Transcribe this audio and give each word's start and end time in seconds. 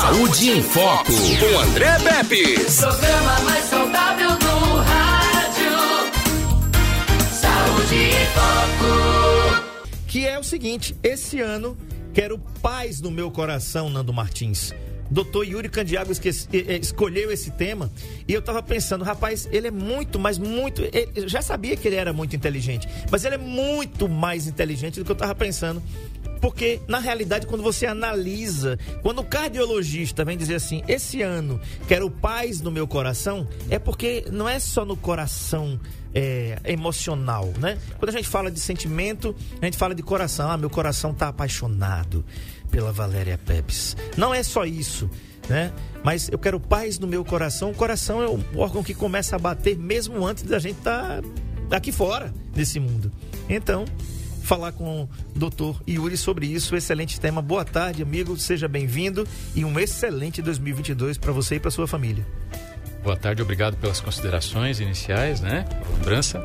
Saúde 0.00 0.50
em 0.50 0.62
Foco, 0.62 1.10
com 1.12 1.58
André 1.60 1.98
Pepe. 1.98 2.54
Programa 2.76 3.40
mais 3.40 3.64
saudável 3.64 4.28
do 4.38 4.76
rádio. 4.76 5.72
Saúde 7.32 7.94
em 7.96 8.26
Foco. 8.34 9.64
Que 10.06 10.26
é 10.26 10.38
o 10.38 10.44
seguinte, 10.44 10.96
esse 11.02 11.40
ano 11.40 11.76
quero 12.14 12.38
paz 12.62 13.00
no 13.00 13.10
meu 13.10 13.30
coração, 13.30 13.90
Nando 13.90 14.12
Martins. 14.12 14.72
Doutor 15.10 15.44
Yuri 15.46 15.70
Candiago 15.70 16.12
escolheu 16.82 17.32
esse 17.32 17.50
tema 17.50 17.90
e 18.26 18.34
eu 18.34 18.42
tava 18.42 18.62
pensando, 18.62 19.02
rapaz, 19.04 19.48
ele 19.50 19.68
é 19.68 19.70
muito, 19.70 20.18
mas 20.18 20.36
muito. 20.38 20.82
ele- 20.82 21.08
Eu 21.14 21.26
já 21.28 21.40
sabia 21.40 21.74
que 21.76 21.88
ele 21.88 21.96
era 21.96 22.12
muito 22.12 22.36
inteligente, 22.36 22.86
mas 23.10 23.24
ele 23.24 23.34
é 23.36 23.38
muito 23.38 24.06
mais 24.06 24.46
inteligente 24.46 24.98
do 24.98 25.04
que 25.06 25.10
eu 25.10 25.16
tava 25.16 25.34
pensando. 25.34 25.82
Porque, 26.40 26.80
na 26.86 26.98
realidade, 26.98 27.46
quando 27.46 27.62
você 27.62 27.86
analisa, 27.86 28.78
quando 29.02 29.20
o 29.20 29.24
cardiologista 29.24 30.24
vem 30.24 30.36
dizer 30.36 30.56
assim, 30.56 30.82
esse 30.86 31.22
ano 31.22 31.60
quero 31.86 32.10
paz 32.10 32.60
no 32.60 32.70
meu 32.70 32.86
coração, 32.86 33.46
é 33.68 33.78
porque 33.78 34.24
não 34.30 34.48
é 34.48 34.58
só 34.58 34.84
no 34.84 34.96
coração 34.96 35.78
é, 36.14 36.58
emocional, 36.64 37.52
né? 37.58 37.78
Quando 37.98 38.10
a 38.10 38.12
gente 38.12 38.28
fala 38.28 38.50
de 38.50 38.60
sentimento, 38.60 39.34
a 39.60 39.64
gente 39.64 39.76
fala 39.76 39.94
de 39.94 40.02
coração. 40.02 40.50
Ah, 40.50 40.56
meu 40.56 40.70
coração 40.70 41.12
tá 41.12 41.28
apaixonado 41.28 42.24
pela 42.70 42.92
Valéria 42.92 43.38
Pepes. 43.38 43.96
Não 44.16 44.34
é 44.34 44.42
só 44.42 44.64
isso, 44.64 45.10
né? 45.48 45.72
Mas 46.02 46.28
eu 46.28 46.38
quero 46.38 46.60
paz 46.60 46.98
no 46.98 47.06
meu 47.06 47.24
coração. 47.24 47.70
O 47.70 47.74
coração 47.74 48.22
é 48.22 48.28
o 48.28 48.42
órgão 48.56 48.82
que 48.82 48.94
começa 48.94 49.36
a 49.36 49.38
bater 49.38 49.76
mesmo 49.76 50.26
antes 50.26 50.44
da 50.44 50.58
gente 50.58 50.78
estar 50.78 51.20
aqui 51.70 51.92
fora 51.92 52.32
desse 52.54 52.80
mundo. 52.80 53.12
Então, 53.48 53.84
falar 54.48 54.72
com 54.72 55.02
o 55.02 55.08
doutor 55.36 55.78
Yuri 55.86 56.16
sobre 56.16 56.46
isso. 56.46 56.74
Excelente 56.74 57.20
tema. 57.20 57.42
Boa 57.42 57.66
tarde, 57.66 58.02
amigo. 58.02 58.34
Seja 58.38 58.66
bem-vindo 58.66 59.28
e 59.54 59.62
um 59.62 59.78
excelente 59.78 60.40
2022 60.40 61.18
para 61.18 61.32
você 61.32 61.56
e 61.56 61.60
para 61.60 61.70
sua 61.70 61.86
família. 61.86 62.26
Boa 63.04 63.14
tarde, 63.14 63.42
obrigado 63.42 63.76
pelas 63.76 64.00
considerações 64.00 64.80
iniciais, 64.80 65.42
né? 65.42 65.66
Lembrança. 65.98 66.44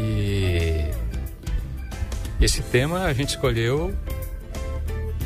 E 0.00 0.90
esse 2.40 2.62
tema 2.62 3.04
a 3.04 3.12
gente 3.12 3.28
escolheu 3.30 3.94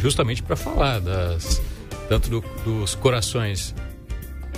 justamente 0.01 0.43
para 0.43 0.57
falar 0.57 0.99
das 1.01 1.63
tanto 2.09 2.29
do- 2.29 2.45
dos 2.65 2.97
corações 2.97 3.75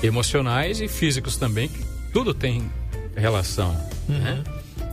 emocionais 0.02 0.80
e 0.80 0.88
físicos 0.88 1.36
também, 1.36 1.68
que 1.68 1.84
tudo 2.10 2.32
tem 2.32 2.70
relação, 3.14 3.76
né? 4.08 4.42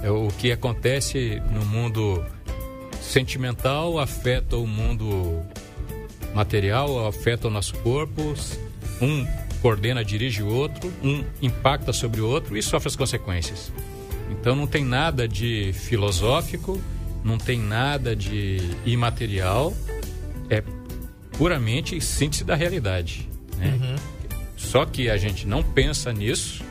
É 0.04 0.10
o 0.12 0.28
que 0.30 0.52
acontece 0.52 1.42
no 1.52 1.64
mundo 1.66 2.24
sentimental 3.02 4.00
afeta 4.00 4.56
o 4.56 4.66
mundo 4.66 5.42
material, 6.34 7.08
afeta 7.08 7.48
o 7.48 7.52
nosso 7.52 7.74
corpo. 7.80 8.34
Um 9.02 9.26
coordena, 9.62 10.04
dirige 10.04 10.42
o 10.42 10.48
outro, 10.48 10.92
um 11.04 11.24
impacta 11.42 11.92
sobre 11.92 12.22
o 12.22 12.28
outro 12.28 12.58
e 12.58 12.64
sofre 12.64 12.88
as 12.88 12.96
consequências. 12.96 13.72
Então 14.30 14.56
não 14.56 14.66
tem 14.66 14.86
nada 14.86 15.28
de 15.28 15.74
filosófico, 15.74 16.82
não 17.24 17.38
tem 17.38 17.60
nada 17.60 18.16
de 18.16 18.60
imaterial, 18.86 19.74
é 20.50 20.64
puramente 21.38 22.00
síntese 22.00 22.44
da 22.44 22.56
realidade. 22.56 23.28
Né? 23.58 23.98
Só 24.56 24.86
que 24.86 25.10
a 25.10 25.18
gente 25.18 25.46
não 25.46 25.64
pensa 25.64 26.14
nisso, 26.14 26.64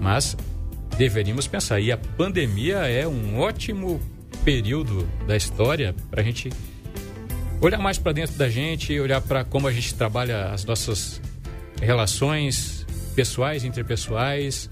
mas 0.00 0.36
deveríamos 0.96 1.46
pensar. 1.46 1.80
E 1.80 1.90
a 1.90 1.96
pandemia 1.96 2.78
é 2.86 3.06
um 3.06 3.38
ótimo 3.38 4.00
período 4.48 5.06
da 5.26 5.36
história 5.36 5.94
para 6.10 6.22
a 6.22 6.24
gente 6.24 6.50
olhar 7.60 7.76
mais 7.76 7.98
para 7.98 8.12
dentro 8.12 8.34
da 8.36 8.48
gente, 8.48 8.98
olhar 8.98 9.20
para 9.20 9.44
como 9.44 9.68
a 9.68 9.72
gente 9.72 9.94
trabalha 9.94 10.46
as 10.46 10.64
nossas 10.64 11.20
relações 11.82 12.86
pessoais, 13.14 13.62
interpessoais, 13.62 14.70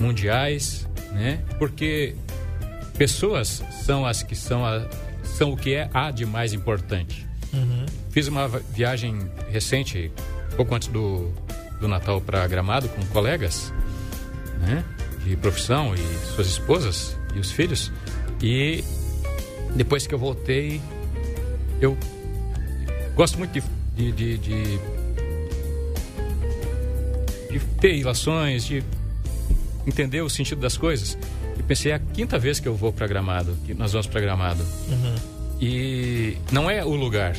mundiais, 0.00 0.88
né? 1.12 1.44
Porque 1.58 2.16
pessoas 2.96 3.62
são 3.84 4.06
as 4.06 4.22
que 4.22 4.34
são, 4.34 4.64
a, 4.64 4.88
são 5.22 5.52
o 5.52 5.58
que 5.58 5.74
é 5.74 5.90
a 5.92 6.10
de 6.10 6.24
mais 6.24 6.54
importante. 6.54 7.28
Fiz 8.10 8.28
uma 8.28 8.48
viagem 8.48 9.30
recente, 9.50 10.10
pouco 10.56 10.74
antes 10.74 10.88
do, 10.88 11.30
do 11.78 11.86
Natal 11.86 12.18
para 12.18 12.46
Gramado 12.46 12.88
com 12.88 13.04
colegas, 13.08 13.74
né? 14.60 14.82
De 15.22 15.36
profissão 15.36 15.94
e 15.94 16.34
suas 16.34 16.46
esposas 16.46 17.14
e 17.34 17.38
os 17.38 17.50
filhos. 17.50 17.92
E 18.40 18.82
depois 19.74 20.06
que 20.06 20.14
eu 20.14 20.18
voltei, 20.18 20.80
eu 21.80 21.96
gosto 23.14 23.38
muito 23.38 23.52
de, 23.52 24.12
de, 24.12 24.38
de, 24.38 24.78
de, 27.50 27.60
ter 27.80 27.96
ilações, 27.96 28.64
de 28.64 28.82
entender 29.86 30.20
o 30.20 30.30
sentido 30.30 30.60
das 30.60 30.76
coisas. 30.76 31.18
E 31.58 31.62
pensei, 31.62 31.92
é 31.92 31.94
a 31.96 31.98
quinta 31.98 32.38
vez 32.38 32.60
que 32.60 32.68
eu 32.68 32.74
vou 32.74 32.92
para 32.92 33.06
Gramado, 33.06 33.56
que 33.64 33.74
nós 33.74 33.92
vamos 33.92 34.06
para 34.06 34.20
Gramado. 34.20 34.64
E 35.60 36.36
não 36.52 36.70
é 36.70 36.84
o 36.84 36.94
lugar, 36.94 37.36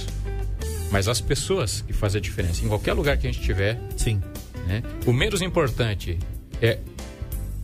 mas 0.91 1.07
as 1.07 1.21
pessoas 1.21 1.81
que 1.81 1.93
fazem 1.93 2.19
a 2.19 2.21
diferença. 2.21 2.63
Em 2.65 2.67
qualquer 2.67 2.93
lugar 2.93 3.17
que 3.17 3.27
a 3.27 3.31
gente 3.31 3.39
estiver, 3.39 3.79
Sim. 3.95 4.21
né? 4.67 4.83
O 5.05 5.13
menos 5.13 5.41
importante 5.41 6.17
é 6.61 6.79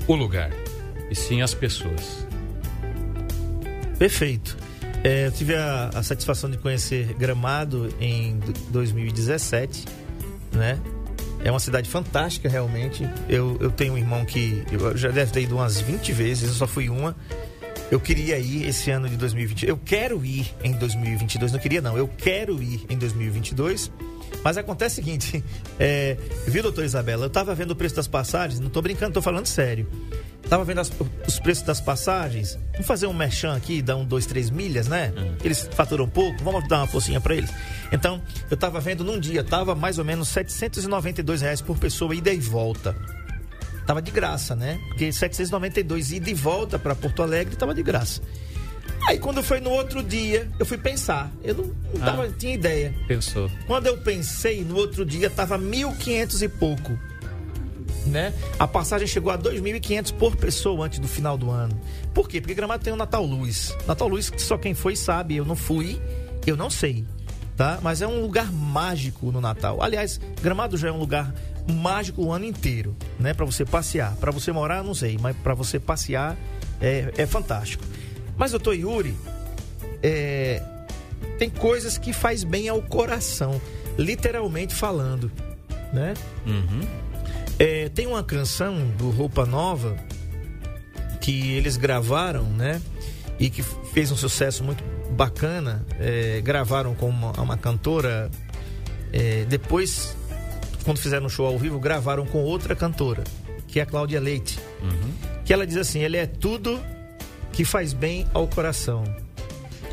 o 0.08 0.16
lugar, 0.16 0.52
e 1.10 1.16
sim 1.16 1.42
as 1.42 1.54
pessoas. 1.54 2.26
Perfeito. 3.98 4.58
É, 5.04 5.28
eu 5.28 5.32
tive 5.32 5.56
a, 5.56 5.90
a 5.94 6.04
satisfação 6.04 6.50
de 6.50 6.58
conhecer 6.58 7.14
Gramado 7.14 7.94
em 8.00 8.40
d- 8.40 8.54
2017, 8.72 9.86
né? 10.52 10.80
É 11.44 11.52
uma 11.52 11.60
cidade 11.60 11.88
fantástica, 11.88 12.50
realmente. 12.50 13.08
Eu, 13.30 13.56
eu 13.62 13.70
tenho 13.70 13.94
um 13.94 13.98
irmão 13.98 14.26
que 14.26 14.64
eu 14.72 14.98
já 14.98 15.10
deve 15.10 15.32
ter 15.32 15.42
ido 15.42 15.56
umas 15.56 15.80
20 15.80 16.12
vezes, 16.12 16.50
eu 16.50 16.56
só 16.56 16.66
fui 16.66 16.90
uma. 16.90 17.16
Eu 17.92 18.00
queria 18.00 18.38
ir 18.40 18.68
esse 18.68 18.90
ano 18.92 19.08
de 19.08 19.16
2020. 19.16 19.66
Eu 19.68 19.78
quero 19.78 20.26
ir 20.26 20.54
em 20.64 20.72
2022. 20.74 21.52
Não 21.52 21.60
queria, 21.60 21.82
não. 21.82 21.98
Eu 21.98 22.08
quero 22.08 22.62
ir 22.62 22.86
em 22.90 22.98
2022. 22.98 23.92
Mas 24.44 24.58
acontece 24.58 25.00
o 25.00 25.04
seguinte, 25.04 25.44
é, 25.80 26.18
viu, 26.48 26.62
doutor 26.64 26.84
Isabela? 26.84 27.26
Eu 27.26 27.30
tava 27.30 27.54
vendo 27.56 27.72
o 27.72 27.76
preço 27.76 27.96
das 27.96 28.08
passagens, 28.08 28.60
não 28.60 28.70
tô 28.70 28.82
brincando, 28.82 29.14
tô 29.14 29.22
falando 29.22 29.46
sério. 29.48 29.88
Tava 30.48 30.64
vendo 30.64 30.80
as- 30.82 30.92
os 31.28 31.40
preços 31.40 31.64
das 31.64 31.82
passagens. 31.82 32.58
Vamos 32.74 32.86
fazer 32.86 33.08
um 33.08 33.14
merchan 33.14 33.56
aqui, 33.56 33.82
dar 33.82 33.96
um, 33.98 34.06
dois, 34.06 34.28
três 34.28 34.52
milhas, 34.52 34.88
né? 34.88 35.12
Eles 35.44 35.68
faturam 35.74 36.08
pouco, 36.08 36.44
vamos 36.44 36.68
dar 36.68 36.82
uma 36.82 36.88
forcinha 36.88 37.20
pra 37.20 37.34
eles. 37.36 37.50
Então, 37.92 38.22
eu 38.52 38.56
tava 38.58 38.80
vendo 38.80 39.04
num 39.04 39.20
dia, 39.20 39.44
tava 39.44 39.74
mais 39.74 39.98
ou 39.98 40.06
menos 40.06 40.30
792 40.30 41.42
reais 41.42 41.62
por 41.62 41.78
pessoa, 41.80 42.14
ida 42.14 42.32
e 42.32 42.40
volta. 42.40 42.96
Tava 43.86 44.02
de 44.02 44.12
graça, 44.12 44.56
né? 44.56 44.80
Porque 44.88 45.12
792 45.12 46.12
ida 46.12 46.30
e 46.30 46.34
volta 46.34 46.80
pra 46.80 46.96
Porto 46.96 47.22
Alegre 47.22 47.56
tava 47.56 47.74
de 47.74 47.84
graça. 47.84 48.22
Aí 49.08 49.20
quando 49.20 49.44
foi 49.44 49.60
no 49.60 49.70
outro 49.70 50.02
dia, 50.02 50.50
eu 50.58 50.66
fui 50.66 50.78
pensar. 50.78 51.32
Eu 51.44 51.54
não, 51.56 51.64
não 51.94 52.00
tava, 52.04 52.24
Ah. 52.26 52.30
tinha 52.38 52.54
ideia. 52.56 52.94
Pensou? 53.08 53.50
Quando 53.68 53.86
eu 53.88 53.98
pensei, 54.00 54.64
no 54.64 54.76
outro 54.76 55.06
dia 55.06 55.30
tava 55.30 55.58
1.500 55.60 56.42
e 56.42 56.50
pouco. 56.50 56.98
Né? 58.08 58.34
A 58.60 58.68
passagem 58.68 59.08
chegou 59.08 59.32
a 59.32 59.38
2.500 59.38 60.12
por 60.14 60.36
pessoa 60.36 60.86
antes 60.86 61.00
do 61.00 61.08
final 61.08 61.38
do 61.38 61.50
ano. 61.50 61.80
Por 62.14 62.28
quê? 62.30 62.40
Porque 62.40 62.54
Gramado 62.54 62.84
tem 62.84 62.94
o 62.94 62.96
Natal 62.96 63.26
Luz. 63.26 63.76
Natal 63.88 64.08
Luz 64.08 64.32
só 64.38 64.58
quem 64.58 64.74
foi 64.76 64.96
sabe. 64.96 65.36
Eu 65.36 65.46
não 65.46 65.56
fui, 65.56 66.00
eu 66.46 66.56
não 66.56 66.70
sei. 66.70 67.04
Tá? 67.58 67.80
Mas 67.82 68.02
é 68.02 68.08
um 68.08 68.22
lugar 68.22 68.52
mágico 68.52 69.32
no 69.32 69.40
Natal. 69.42 69.82
Aliás, 69.82 70.20
Gramado 70.42 70.78
já 70.78 70.90
é 70.90 70.92
um 70.92 70.98
lugar 71.00 71.34
mágico 71.74 72.24
o 72.24 72.32
ano 72.32 72.46
inteiro, 72.46 72.96
né? 73.20 73.34
Para 73.34 73.46
você 73.46 73.66
passear. 73.66 74.16
Para 74.16 74.32
você 74.32 74.52
morar, 74.52 74.84
não 74.84 74.94
sei, 74.94 75.18
mas 75.20 75.36
para 75.38 75.54
você 75.54 75.80
passear 75.80 76.38
é, 76.82 77.12
é 77.18 77.26
fantástico. 77.26 77.84
Mas 78.38 78.52
doutor 78.52 78.74
Yuri, 78.74 79.16
é, 80.04 80.62
tem 81.38 81.50
coisas 81.50 81.98
que 81.98 82.14
faz 82.14 82.44
bem 82.44 82.70
ao 82.70 82.82
coração, 82.82 83.60
literalmente 83.98 84.74
falando, 84.74 85.32
né? 85.94 86.14
É, 87.58 87.90
tem 87.90 88.06
uma 88.06 88.24
canção 88.24 88.88
do 88.98 89.10
Roupa 89.10 89.46
Nova 89.46 89.96
que 91.22 91.54
eles 91.54 91.78
gravaram, 91.78 92.44
né? 92.44 92.82
E 93.40 93.50
que 93.50 93.64
fez 93.64 94.12
um 94.12 94.16
sucesso 94.16 94.64
muito 94.64 94.84
bacana. 95.12 95.86
É, 96.00 96.42
gravaram 96.42 96.94
com 96.94 97.10
uma, 97.10 97.32
uma 97.32 97.58
cantora. 97.58 98.30
é, 99.12 99.46
depois, 99.46 100.16
quando 100.86 101.00
fizeram 101.00 101.26
um 101.26 101.30
show 101.30 101.46
ao 101.46 101.58
vivo, 101.58 101.80
gravaram 101.80 102.26
com 102.26 102.40
outra 102.44 102.76
cantora, 102.76 103.24
que 103.68 103.80
é 103.80 103.84
a 103.84 103.86
Cláudia 103.86 104.20
Leite. 104.22 104.58
Que 105.44 105.52
ela 105.52 105.66
diz 105.68 105.76
assim: 105.78 106.00
ele 106.00 106.16
é 106.18 106.26
tudo 106.26 106.80
que 107.52 107.66
faz 107.66 107.92
bem 107.92 108.26
ao 108.34 108.48
coração. 108.48 109.04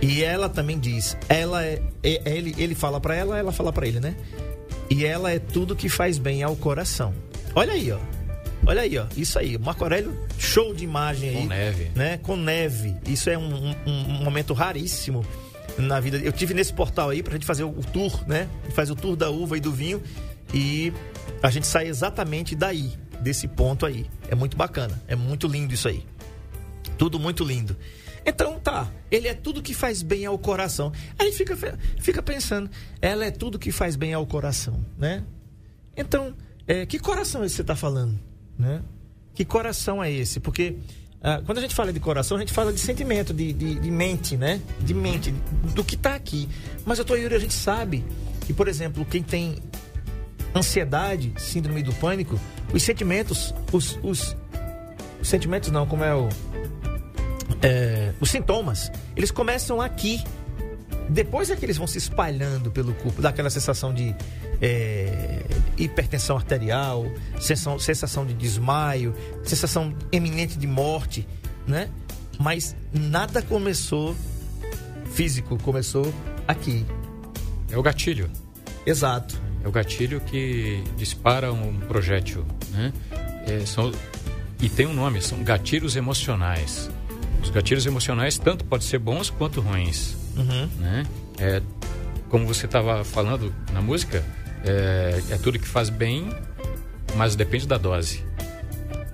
E 0.00 0.22
ela 0.22 0.48
também 0.48 0.78
diz, 0.78 1.16
ela 1.28 1.64
é, 1.64 1.80
é- 2.02 2.22
ele, 2.36 2.54
ele 2.58 2.74
fala 2.74 3.00
pra 3.00 3.14
ela, 3.14 3.38
ela 3.38 3.52
fala 3.52 3.72
pra 3.72 3.86
ele, 3.86 4.00
né? 4.00 4.16
E 4.90 5.04
ela 5.06 5.30
é 5.30 5.38
tudo 5.38 5.74
que 5.76 5.88
faz 5.88 6.18
bem 6.18 6.42
ao 6.42 6.54
coração. 6.56 7.14
Olha 7.54 7.72
aí, 7.72 7.90
ó. 7.92 7.98
Olha 8.66 8.82
aí, 8.82 8.98
ó. 8.98 9.06
Isso 9.16 9.38
aí. 9.38 9.56
Marco 9.58 9.84
Aurélio, 9.84 10.12
show 10.38 10.74
de 10.74 10.84
imagem 10.84 11.30
aí. 11.30 11.36
Com 11.36 11.46
neve. 11.46 11.90
Né? 11.94 12.18
Com 12.22 12.36
neve. 12.36 12.96
Isso 13.06 13.30
é 13.30 13.38
um, 13.38 13.70
um- 13.70 13.76
um 13.86 14.24
momento 14.24 14.52
raríssimo 14.52 15.24
na 15.78 15.98
vida. 16.00 16.18
Eu 16.18 16.32
tive 16.32 16.52
nesse 16.52 16.72
portal 16.72 17.10
aí 17.10 17.22
pra 17.22 17.32
gente 17.34 17.46
fazer 17.46 17.62
o 17.64 17.72
tour, 17.92 18.24
né? 18.26 18.48
Faz 18.74 18.90
o 18.90 18.94
tour 18.96 19.14
da 19.16 19.30
uva 19.30 19.56
e 19.56 19.60
do 19.60 19.72
vinho 19.72 20.02
e 20.52 20.92
a 21.42 21.50
gente 21.50 21.66
sai 21.66 21.88
exatamente 21.88 22.54
daí, 22.54 22.92
desse 23.20 23.48
ponto 23.48 23.86
aí. 23.86 24.06
É 24.28 24.34
muito 24.34 24.56
bacana, 24.56 25.00
é 25.06 25.16
muito 25.16 25.46
lindo 25.46 25.72
isso 25.72 25.88
aí. 25.88 26.04
Tudo 26.98 27.18
muito 27.18 27.44
lindo. 27.44 27.76
Então 28.24 28.58
tá, 28.60 28.90
ele 29.10 29.26
é 29.26 29.34
tudo 29.34 29.62
que 29.62 29.74
faz 29.74 30.02
bem 30.02 30.26
ao 30.26 30.38
coração. 30.38 30.92
Aí 31.18 31.32
fica, 31.32 31.56
fica 31.98 32.22
pensando, 32.22 32.70
ela 33.00 33.24
é 33.24 33.30
tudo 33.30 33.58
que 33.58 33.72
faz 33.72 33.96
bem 33.96 34.14
ao 34.14 34.26
coração, 34.26 34.84
né? 34.96 35.24
Então, 35.96 36.34
é, 36.66 36.86
que 36.86 36.98
coração 36.98 37.42
é 37.42 37.46
esse 37.46 37.54
que 37.54 37.56
você 37.56 37.62
está 37.62 37.76
falando, 37.76 38.18
né? 38.58 38.82
Que 39.34 39.44
coração 39.44 40.02
é 40.02 40.10
esse? 40.10 40.38
Porque 40.38 40.76
ah, 41.22 41.40
quando 41.46 41.58
a 41.58 41.60
gente 41.60 41.74
fala 41.74 41.92
de 41.92 42.00
coração, 42.00 42.36
a 42.36 42.40
gente 42.40 42.52
fala 42.52 42.72
de 42.72 42.80
sentimento, 42.80 43.32
de, 43.32 43.52
de, 43.52 43.76
de 43.76 43.90
mente, 43.90 44.36
né? 44.36 44.60
De 44.80 44.92
mente, 44.92 45.32
do 45.74 45.84
que 45.84 45.94
está 45.94 46.14
aqui. 46.14 46.48
Mas 46.84 46.98
eu 46.98 47.04
tô 47.04 47.14
Yuri, 47.14 47.34
a 47.34 47.38
gente 47.38 47.54
sabe 47.54 48.04
que, 48.44 48.52
por 48.52 48.66
exemplo, 48.66 49.04
quem 49.04 49.22
tem 49.22 49.56
ansiedade, 50.54 51.32
síndrome 51.36 51.82
do 51.82 51.92
pânico, 51.94 52.38
os 52.72 52.82
sentimentos, 52.82 53.54
os, 53.72 53.98
os, 54.02 54.36
os 55.20 55.28
sentimentos 55.28 55.70
não, 55.70 55.86
como 55.86 56.04
é 56.04 56.14
o 56.14 56.28
é, 57.62 58.12
os 58.20 58.30
sintomas, 58.30 58.90
eles 59.16 59.30
começam 59.30 59.80
aqui. 59.80 60.22
Depois 61.08 61.50
é 61.50 61.56
que 61.56 61.64
eles 61.64 61.76
vão 61.76 61.86
se 61.86 61.98
espalhando 61.98 62.70
pelo 62.70 62.94
corpo, 62.94 63.20
daquela 63.20 63.50
sensação 63.50 63.92
de 63.92 64.14
é, 64.60 65.42
hipertensão 65.76 66.36
arterial, 66.36 67.04
sensação, 67.40 67.78
sensação 67.78 68.24
de 68.24 68.32
desmaio, 68.32 69.14
sensação 69.42 69.94
eminente 70.10 70.56
de 70.56 70.66
morte, 70.66 71.26
né? 71.66 71.90
Mas 72.38 72.74
nada 72.92 73.42
começou 73.42 74.16
físico, 75.12 75.58
começou 75.62 76.14
aqui. 76.46 76.86
É 77.70 77.76
o 77.76 77.82
gatilho. 77.82 78.30
Exato. 78.86 79.41
É 79.64 79.68
o 79.68 79.70
gatilho 79.70 80.20
que 80.20 80.82
dispara 80.96 81.52
um 81.52 81.78
projétil, 81.80 82.44
né? 82.70 82.92
É, 83.46 83.64
são, 83.64 83.92
e 84.60 84.68
tem 84.68 84.86
um 84.86 84.94
nome, 84.94 85.20
são 85.22 85.42
gatilhos 85.42 85.96
emocionais. 85.96 86.90
Os 87.42 87.50
gatilhos 87.50 87.86
emocionais 87.86 88.38
tanto 88.38 88.64
podem 88.64 88.86
ser 88.86 88.98
bons 88.98 89.30
quanto 89.30 89.60
ruins. 89.60 90.16
Uhum. 90.36 90.68
Né? 90.78 91.04
É, 91.38 91.62
como 92.28 92.46
você 92.46 92.66
estava 92.66 93.04
falando 93.04 93.54
na 93.72 93.82
música, 93.82 94.24
é, 94.64 95.22
é, 95.30 95.38
tudo 95.38 95.58
que 95.58 95.66
faz 95.66 95.90
bem, 95.90 96.30
mas 97.16 97.34
depende 97.34 97.66
da 97.66 97.76
dose. 97.76 98.24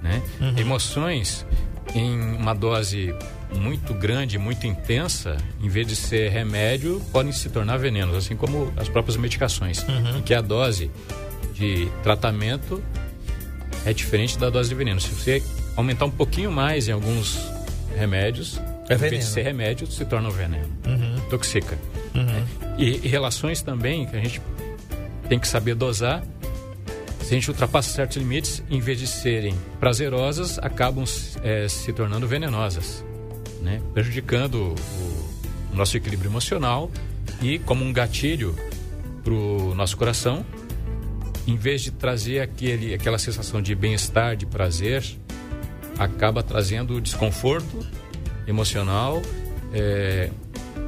Né? 0.02 0.22
Uhum. 0.40 0.58
Emoções 0.58 1.46
em 1.94 2.20
uma 2.36 2.54
dose 2.54 3.14
muito 3.54 3.94
grande, 3.94 4.38
muito 4.38 4.66
intensa, 4.66 5.36
em 5.60 5.68
vez 5.68 5.86
de 5.86 5.96
ser 5.96 6.30
remédio, 6.30 7.00
podem 7.12 7.32
se 7.32 7.48
tornar 7.48 7.76
venenos, 7.78 8.16
assim 8.16 8.36
como 8.36 8.72
as 8.76 8.88
próprias 8.88 9.16
medicações, 9.16 9.82
uhum. 9.82 10.22
que 10.22 10.34
a 10.34 10.40
dose 10.40 10.90
de 11.54 11.88
tratamento 12.02 12.82
é 13.84 13.92
diferente 13.92 14.38
da 14.38 14.50
dose 14.50 14.68
de 14.68 14.74
veneno. 14.74 15.00
Se 15.00 15.08
você 15.08 15.42
aumentar 15.76 16.04
um 16.04 16.10
pouquinho 16.10 16.50
mais 16.52 16.88
em 16.88 16.92
alguns 16.92 17.38
remédios, 17.96 18.60
é 18.88 18.94
em 18.94 18.96
vez 18.96 19.12
de 19.12 19.24
ser 19.24 19.42
remédio, 19.42 19.86
se 19.86 20.04
torna 20.04 20.28
um 20.28 20.32
veneno. 20.32 20.68
Uhum. 20.86 21.20
Toxica. 21.28 21.78
Uhum. 22.14 22.74
E, 22.78 23.00
e, 23.04 23.08
relações 23.08 23.62
também, 23.62 24.06
que 24.06 24.16
a 24.16 24.20
gente 24.20 24.40
tem 25.28 25.38
que 25.38 25.48
saber 25.48 25.74
dosar. 25.74 26.22
Se 27.20 27.34
a 27.34 27.36
gente 27.36 27.50
ultrapassa 27.50 27.90
certos 27.90 28.16
limites, 28.16 28.62
em 28.70 28.80
vez 28.80 28.98
de 28.98 29.06
serem 29.06 29.54
prazerosas, 29.78 30.58
acabam 30.60 31.04
é, 31.42 31.68
se 31.68 31.92
tornando 31.92 32.26
venenosas, 32.26 33.04
né? 33.60 33.80
prejudicando 33.92 34.74
o, 35.72 35.76
nosso 35.76 35.96
equilíbrio 35.96 36.30
emocional 36.30 36.90
e 37.40 37.58
como 37.60 37.84
um 37.84 37.92
gatilho 37.92 38.54
para 39.22 39.32
o 39.32 39.74
nosso 39.74 39.96
coração, 39.96 40.44
em 41.46 41.56
vez 41.56 41.82
de 41.82 41.90
trazer 41.90 42.40
aquele, 42.40 42.94
aquela 42.94 43.18
sensação 43.18 43.62
de 43.62 43.74
bem-estar, 43.74 44.36
de 44.36 44.46
prazer, 44.46 45.04
acaba 45.98 46.42
trazendo 46.42 47.00
desconforto 47.00 47.86
emocional. 48.46 49.20
É, 49.72 50.30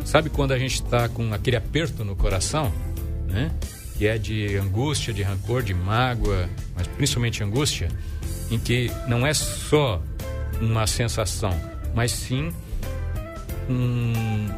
sabe 0.05 0.31
quando 0.31 0.53
a 0.53 0.59
gente 0.59 0.75
está 0.75 1.09
com 1.09 1.33
aquele 1.33 1.57
aperto 1.57 2.05
no 2.05 2.17
coração, 2.17 2.73
né? 3.29 3.51
Que 3.97 4.07
é 4.07 4.17
de 4.17 4.57
angústia, 4.57 5.13
de 5.13 5.23
rancor, 5.23 5.63
de 5.63 5.75
mágoa, 5.75 6.49
mas 6.75 6.87
principalmente 6.87 7.43
angústia, 7.43 7.89
em 8.51 8.59
que 8.59 8.91
não 9.07 9.27
é 9.27 9.35
só 9.35 10.03
uma 10.61 10.87
sensação, 10.87 11.59
mas 11.95 12.13
sim 12.13 12.53
um, 13.69 14.49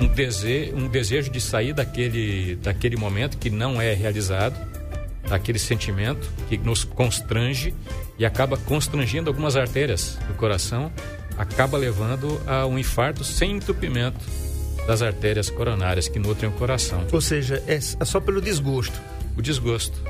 um, 0.00 0.08
desejo, 0.08 0.76
um 0.76 0.88
desejo 0.88 1.30
de 1.30 1.40
sair 1.40 1.72
daquele, 1.72 2.56
daquele 2.56 2.96
momento 2.96 3.38
que 3.38 3.50
não 3.50 3.80
é 3.80 3.92
realizado, 3.94 4.56
daquele 5.28 5.58
sentimento 5.58 6.30
que 6.48 6.56
nos 6.58 6.84
constrange 6.84 7.74
e 8.18 8.24
acaba 8.24 8.56
constrangindo 8.56 9.30
algumas 9.30 9.56
artérias 9.56 10.18
do 10.28 10.34
coração, 10.34 10.92
acaba 11.36 11.78
levando 11.78 12.40
a 12.46 12.66
um 12.66 12.78
infarto 12.78 13.24
sem 13.24 13.52
entupimento 13.52 14.20
das 14.86 15.02
artérias 15.02 15.48
coronárias 15.48 16.08
que 16.08 16.18
nutrem 16.18 16.50
o 16.50 16.54
coração. 16.54 17.06
Ou 17.12 17.20
seja, 17.20 17.62
é 17.66 17.80
só 17.80 18.20
pelo 18.20 18.40
desgosto. 18.40 18.98
O 19.36 19.42
desgosto. 19.42 20.02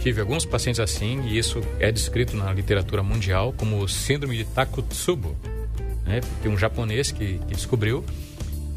Tive 0.00 0.20
alguns 0.20 0.44
pacientes 0.44 0.78
assim 0.78 1.22
e 1.22 1.38
isso 1.38 1.60
é 1.80 1.90
descrito 1.90 2.36
na 2.36 2.52
literatura 2.52 3.02
mundial 3.02 3.52
como 3.56 3.88
síndrome 3.88 4.36
de 4.36 4.44
Takotsubo. 4.44 5.36
Né? 6.06 6.20
Tem 6.42 6.50
um 6.50 6.56
japonês 6.56 7.10
que, 7.10 7.38
que 7.38 7.54
descobriu 7.54 8.04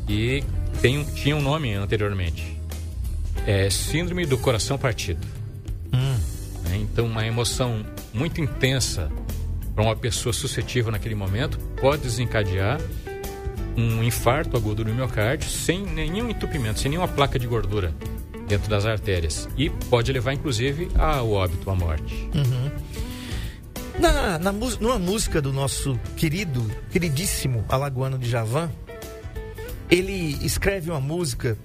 e 0.08 0.44
tem, 0.81 1.04
tinha 1.04 1.36
um 1.36 1.42
nome 1.42 1.74
anteriormente. 1.74 2.58
É 3.46 3.70
síndrome 3.70 4.26
do 4.26 4.38
coração 4.38 4.78
partido. 4.78 5.26
Hum. 5.94 6.18
Né? 6.64 6.78
Então, 6.78 7.06
uma 7.06 7.26
emoção 7.26 7.86
muito 8.14 8.42
intensa 8.42 9.12
para 9.74 9.84
uma 9.84 9.96
pessoa 9.96 10.34
suscetível 10.34 10.92
naquele 10.92 11.16
momento 11.16 11.58
pode 11.80 12.02
desencadear 12.02 12.81
um 13.78 14.04
infarto 14.04 14.58
agudo 14.58 14.84
do 14.84 14.94
miocárdio 14.94 15.50
sem 15.50 15.86
nenhum 15.86 16.30
entupimento, 16.30 16.80
sem 16.80 16.90
nenhuma 16.90 17.08
placa 17.08 17.40
de 17.40 17.48
gordura 17.48 17.94
dentro 18.48 18.70
das 18.70 18.86
artérias 18.86 19.48
e 19.56 19.70
pode 19.70 20.12
levar 20.12 20.34
inclusive 20.34 20.90
ao 20.98 21.32
óbito, 21.32 21.70
à 21.70 21.75
morte. 21.75 22.30
Uhum. 22.34 22.72
Na, 24.00 24.40
na, 24.40 24.51
numa 24.51 24.98
música 24.98 25.42
do 25.42 25.51
nosso 25.51 26.00
querido, 26.16 26.66
queridíssimo 26.92 27.66
Alagoano 27.68 28.18
de 28.18 28.30
Javan, 28.30 28.72
ele 29.90 30.38
escreve 30.46 30.90
uma 30.90 31.01
música 31.01 31.57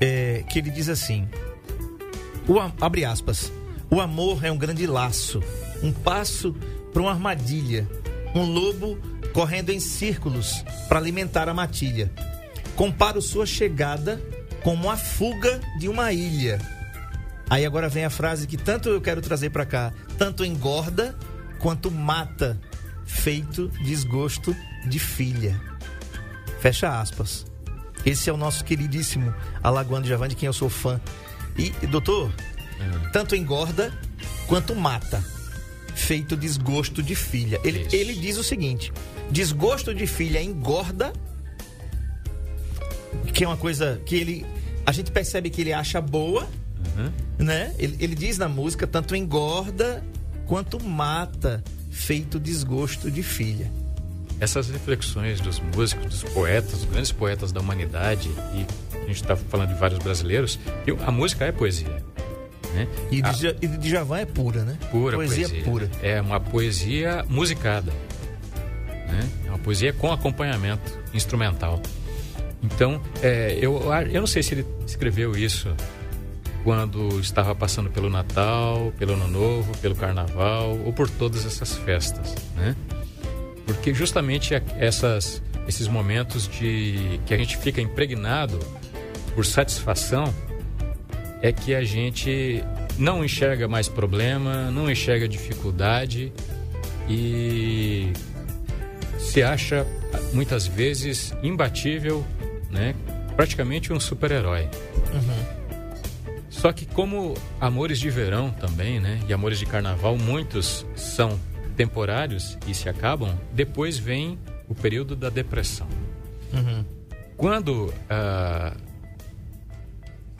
é, 0.00 0.44
que 0.48 0.58
ele 0.58 0.70
diz 0.70 0.88
assim: 0.88 1.28
o, 2.48 2.58
abre 2.80 3.04
aspas, 3.04 3.52
o 3.90 4.00
amor 4.00 4.44
é 4.44 4.50
um 4.50 4.56
grande 4.56 4.86
laço 4.86 5.42
um 5.84 5.92
passo 5.92 6.56
para 6.92 7.02
uma 7.02 7.10
armadilha, 7.10 7.86
um 8.34 8.44
lobo 8.44 8.98
correndo 9.32 9.70
em 9.70 9.78
círculos 9.78 10.64
para 10.88 10.98
alimentar 10.98 11.48
a 11.48 11.54
matilha. 11.54 12.10
Comparo 12.74 13.20
sua 13.20 13.44
chegada 13.44 14.20
como 14.62 14.90
a 14.90 14.96
fuga 14.96 15.60
de 15.78 15.88
uma 15.88 16.12
ilha. 16.12 16.58
Aí 17.50 17.66
agora 17.66 17.88
vem 17.88 18.04
a 18.04 18.10
frase 18.10 18.46
que 18.46 18.56
tanto 18.56 18.88
eu 18.88 19.00
quero 19.00 19.20
trazer 19.20 19.50
para 19.50 19.66
cá: 19.66 19.92
tanto 20.16 20.44
engorda 20.44 21.14
quanto 21.64 21.90
mata, 21.90 22.60
feito 23.06 23.68
desgosto 23.82 24.54
de 24.86 24.98
filha. 24.98 25.58
Fecha 26.60 27.00
aspas. 27.00 27.46
Esse 28.04 28.28
é 28.28 28.32
o 28.34 28.36
nosso 28.36 28.62
queridíssimo 28.66 29.32
Alagoano 29.62 30.04
Javan, 30.04 30.28
de 30.28 30.34
quem 30.36 30.46
eu 30.46 30.52
sou 30.52 30.68
fã. 30.68 31.00
E, 31.56 31.70
doutor, 31.86 32.26
Uhum. 32.78 33.10
tanto 33.12 33.34
engorda 33.34 33.90
quanto 34.46 34.74
mata, 34.76 35.24
feito 35.94 36.36
desgosto 36.36 37.02
de 37.02 37.14
filha. 37.14 37.58
Ele, 37.64 37.80
Isso. 37.80 37.96
ele 37.96 38.12
diz 38.14 38.36
o 38.36 38.44
seguinte: 38.44 38.92
desgosto 39.30 39.94
de 39.94 40.06
filha 40.06 40.42
engorda, 40.42 41.14
que 43.32 43.42
é 43.42 43.46
uma 43.48 43.56
coisa 43.56 44.02
que 44.04 44.16
ele. 44.16 44.44
A 44.84 44.92
gente 44.92 45.10
percebe 45.10 45.48
que 45.48 45.62
ele 45.62 45.72
acha 45.72 45.98
boa, 45.98 46.46
Uhum. 46.94 47.10
né? 47.38 47.74
Ele, 47.78 47.96
ele 48.00 48.14
diz 48.14 48.36
na 48.36 48.50
música: 48.50 48.86
tanto 48.86 49.16
engorda 49.16 50.04
quanto 50.46 50.82
mata, 50.82 51.62
feito 51.90 52.38
desgosto 52.38 53.10
de 53.10 53.22
filha. 53.22 53.70
Essas 54.40 54.68
reflexões 54.68 55.40
dos 55.40 55.60
músicos, 55.60 56.20
dos 56.22 56.32
poetas, 56.32 56.72
dos 56.80 56.84
grandes 56.86 57.12
poetas 57.12 57.52
da 57.52 57.60
humanidade, 57.60 58.28
e 58.54 58.66
a 58.96 59.06
gente 59.06 59.22
está 59.22 59.36
falando 59.36 59.68
de 59.68 59.74
vários 59.78 59.98
brasileiros, 60.00 60.58
a 61.06 61.10
música 61.10 61.44
é 61.44 61.52
poesia. 61.52 62.02
Né? 62.74 62.88
E 63.12 63.22
A- 63.22 63.32
e 63.62 63.68
Djavan 63.68 64.18
é 64.18 64.26
pura, 64.26 64.64
né? 64.64 64.76
pura 64.90 65.16
poesia, 65.16 65.46
poesia. 65.48 65.64
pura. 65.64 65.90
É 66.02 66.20
uma 66.20 66.40
poesia 66.40 67.24
musicada. 67.28 67.92
Né? 68.88 69.28
É 69.46 69.48
uma 69.50 69.58
poesia 69.58 69.92
com 69.92 70.10
acompanhamento 70.12 70.98
instrumental. 71.14 71.80
Então, 72.60 73.00
é, 73.22 73.56
eu, 73.60 73.80
eu 74.10 74.20
não 74.20 74.26
sei 74.26 74.42
se 74.42 74.54
ele 74.54 74.66
escreveu 74.86 75.36
isso 75.36 75.68
quando 76.64 77.20
estava 77.20 77.54
passando 77.54 77.90
pelo 77.90 78.08
Natal, 78.08 78.92
pelo 78.98 79.12
Ano 79.12 79.28
Novo, 79.28 79.76
pelo 79.78 79.94
Carnaval 79.94 80.78
ou 80.84 80.92
por 80.92 81.08
todas 81.08 81.44
essas 81.44 81.76
festas, 81.76 82.34
né? 82.56 82.74
Porque 83.66 83.92
justamente 83.94 84.54
essas, 84.78 85.42
esses 85.68 85.86
momentos 85.86 86.48
de 86.48 87.20
que 87.26 87.34
a 87.34 87.36
gente 87.36 87.58
fica 87.58 87.80
impregnado 87.80 88.58
por 89.34 89.44
satisfação 89.44 90.32
é 91.42 91.52
que 91.52 91.74
a 91.74 91.84
gente 91.84 92.64
não 92.98 93.22
enxerga 93.22 93.68
mais 93.68 93.86
problema, 93.86 94.70
não 94.70 94.90
enxerga 94.90 95.28
dificuldade 95.28 96.32
e 97.08 98.10
se 99.18 99.42
acha 99.42 99.86
muitas 100.32 100.66
vezes 100.66 101.34
imbatível, 101.42 102.24
né? 102.70 102.94
praticamente 103.36 103.92
um 103.92 104.00
super-herói. 104.00 104.68
Só 106.54 106.72
que 106.72 106.86
como 106.86 107.34
amores 107.60 107.98
de 107.98 108.08
verão 108.08 108.50
também, 108.50 109.00
né? 109.00 109.20
E 109.28 109.32
amores 109.32 109.58
de 109.58 109.66
carnaval, 109.66 110.16
muitos 110.16 110.86
são 110.94 111.38
temporários 111.76 112.56
e 112.66 112.74
se 112.74 112.88
acabam, 112.88 113.36
depois 113.52 113.98
vem 113.98 114.38
o 114.68 114.74
período 114.74 115.16
da 115.16 115.28
depressão. 115.28 115.86
Quando 117.36 117.92
ah, 118.08 118.74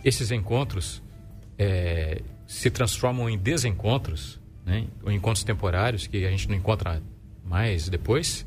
esses 0.04 0.30
encontros 0.30 1.02
eh, 1.58 2.22
se 2.46 2.70
transformam 2.70 3.28
em 3.28 3.36
desencontros, 3.36 4.40
né? 4.64 4.86
ou 5.02 5.10
encontros 5.10 5.44
temporários 5.44 6.06
que 6.06 6.24
a 6.24 6.30
gente 6.30 6.48
não 6.48 6.56
encontra 6.56 7.02
mais 7.44 7.88
depois, 7.88 8.46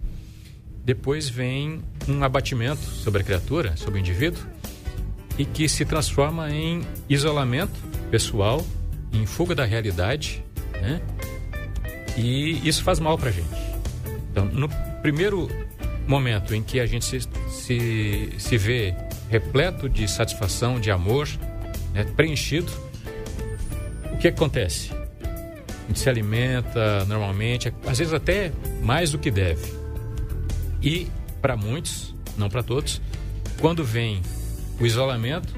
depois 0.86 1.30
vem 1.30 1.84
um 2.08 2.24
abatimento 2.24 2.82
sobre 2.82 3.22
a 3.22 3.26
criatura, 3.26 3.76
sobre 3.76 4.00
o 4.00 4.00
indivíduo, 4.00 4.42
e 5.38 5.46
que 5.46 5.70
se 5.70 5.86
transforma 5.86 6.50
em 6.52 6.82
isolamento 7.08 7.80
pessoal, 8.10 8.66
em 9.14 9.26
fuga 9.26 9.54
da 9.54 9.66
realidade, 9.66 10.44
né? 10.74 11.02
E 12.18 12.68
isso 12.68 12.84
faz 12.84 13.00
mal 13.00 13.18
para 13.18 13.30
a 13.30 13.32
gente. 13.32 13.48
Então, 14.32 14.46
no 14.46 14.68
primeiro 15.02 15.48
momento 16.08 16.56
em 16.56 16.64
que 16.64 16.80
a 16.80 16.86
gente 16.86 17.06
se, 17.06 17.20
se, 17.50 18.30
se 18.38 18.58
vê 18.58 18.96
repleto 19.30 19.88
de 19.88 20.08
satisfação, 20.08 20.80
de 20.80 20.90
amor, 20.90 21.28
né, 21.94 22.04
preenchido, 22.16 22.72
o 24.14 24.18
que 24.18 24.28
acontece? 24.28 24.92
A 24.92 25.88
gente 25.88 26.00
se 26.00 26.10
alimenta 26.10 27.06
normalmente, 27.06 27.72
às 27.86 28.00
vezes 28.00 28.14
até 28.14 28.52
mais 28.82 29.12
do 29.12 29.20
que 29.20 29.30
deve. 29.30 29.74
E 30.82 31.08
para 31.42 31.56
muitos, 31.56 32.16
não 32.38 32.50
para 32.50 32.64
todos, 32.64 33.02
quando 33.60 33.84
vem 33.84 34.22
o 34.80 34.86
isolamento, 34.86 35.54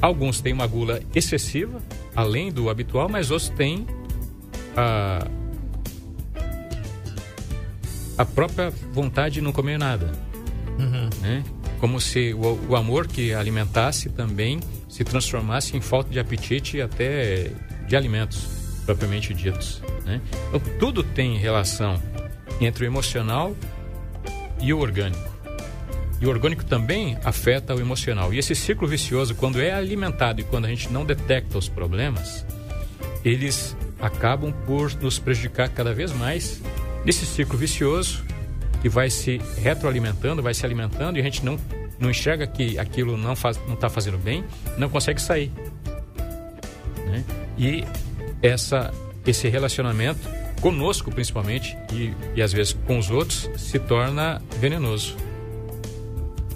alguns 0.00 0.40
têm 0.40 0.52
uma 0.52 0.66
gula 0.66 1.00
excessiva, 1.14 1.80
além 2.14 2.50
do 2.50 2.70
habitual, 2.70 3.08
mas 3.08 3.30
outros 3.30 3.50
têm 3.50 3.86
a, 4.76 5.26
a 8.18 8.24
própria 8.24 8.70
vontade 8.92 9.36
de 9.36 9.40
não 9.40 9.52
comer 9.52 9.78
nada. 9.78 10.12
Né? 11.20 11.44
Como 11.80 12.00
se 12.00 12.32
o, 12.34 12.58
o 12.70 12.76
amor 12.76 13.06
que 13.06 13.34
alimentasse 13.34 14.08
também 14.08 14.60
se 14.88 15.04
transformasse 15.04 15.76
em 15.76 15.80
falta 15.80 16.10
de 16.10 16.18
apetite 16.18 16.78
e 16.78 16.82
até 16.82 17.50
de 17.86 17.96
alimentos 17.96 18.46
propriamente 18.86 19.34
ditos. 19.34 19.82
Né? 20.04 20.20
Então, 20.48 20.60
tudo 20.78 21.02
tem 21.02 21.36
relação 21.36 22.00
entre 22.60 22.84
o 22.84 22.86
emocional 22.86 23.54
e 24.60 24.72
o 24.72 24.78
orgânico. 24.78 25.33
E 26.24 26.26
o 26.26 26.30
orgânico 26.30 26.64
também 26.64 27.18
afeta 27.22 27.74
o 27.74 27.80
emocional. 27.80 28.32
E 28.32 28.38
esse 28.38 28.54
ciclo 28.54 28.88
vicioso, 28.88 29.34
quando 29.34 29.60
é 29.60 29.74
alimentado 29.74 30.40
e 30.40 30.44
quando 30.44 30.64
a 30.64 30.68
gente 30.68 30.90
não 30.90 31.04
detecta 31.04 31.58
os 31.58 31.68
problemas, 31.68 32.46
eles 33.22 33.76
acabam 34.00 34.50
por 34.64 34.90
nos 35.02 35.18
prejudicar 35.18 35.68
cada 35.68 35.92
vez 35.92 36.14
mais 36.14 36.62
nesse 37.04 37.26
ciclo 37.26 37.58
vicioso 37.58 38.24
que 38.80 38.88
vai 38.88 39.10
se 39.10 39.38
retroalimentando, 39.60 40.42
vai 40.42 40.54
se 40.54 40.64
alimentando 40.64 41.18
e 41.18 41.20
a 41.20 41.24
gente 41.24 41.44
não, 41.44 41.60
não 41.98 42.08
enxerga 42.08 42.46
que 42.46 42.78
aquilo 42.78 43.18
não 43.18 43.34
está 43.34 43.52
não 43.68 43.76
tá 43.76 43.90
fazendo 43.90 44.16
bem, 44.16 44.42
não 44.78 44.88
consegue 44.88 45.20
sair. 45.20 45.52
Né? 47.04 47.22
E 47.58 47.84
essa, 48.40 48.90
esse 49.26 49.46
relacionamento, 49.46 50.26
conosco 50.62 51.10
principalmente, 51.10 51.76
e, 51.92 52.14
e 52.34 52.40
às 52.40 52.50
vezes 52.50 52.72
com 52.86 52.98
os 52.98 53.10
outros, 53.10 53.50
se 53.58 53.78
torna 53.78 54.40
venenoso, 54.58 55.18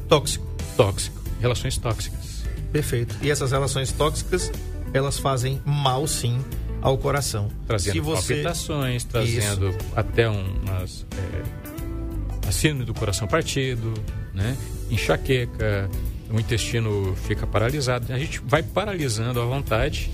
Tóxico. 0.08 0.46
tóxico. 0.76 1.20
Relações 1.40 1.76
tóxicas. 1.76 2.44
Perfeito. 2.72 3.16
E 3.22 3.30
essas 3.30 3.52
relações 3.52 3.92
tóxicas, 3.92 4.50
elas 4.92 5.18
fazem 5.18 5.60
mal 5.64 6.06
sim 6.06 6.38
ao 6.82 6.96
coração. 6.98 7.48
Trazendo 7.66 7.92
Se 7.94 8.00
você 8.00 8.34
palpitações, 8.34 9.04
trazendo 9.04 9.74
até 9.96 10.28
umas. 10.28 11.04
É, 11.16 12.48
a 12.48 12.52
síndrome 12.52 12.84
do 12.84 12.94
coração 12.94 13.26
partido, 13.28 13.92
né? 14.34 14.56
enxaqueca, 14.90 15.88
o 16.30 16.38
intestino 16.40 17.14
fica 17.26 17.46
paralisado. 17.46 18.12
A 18.12 18.18
gente 18.18 18.40
vai 18.44 18.62
paralisando 18.62 19.40
à 19.40 19.44
vontade 19.44 20.10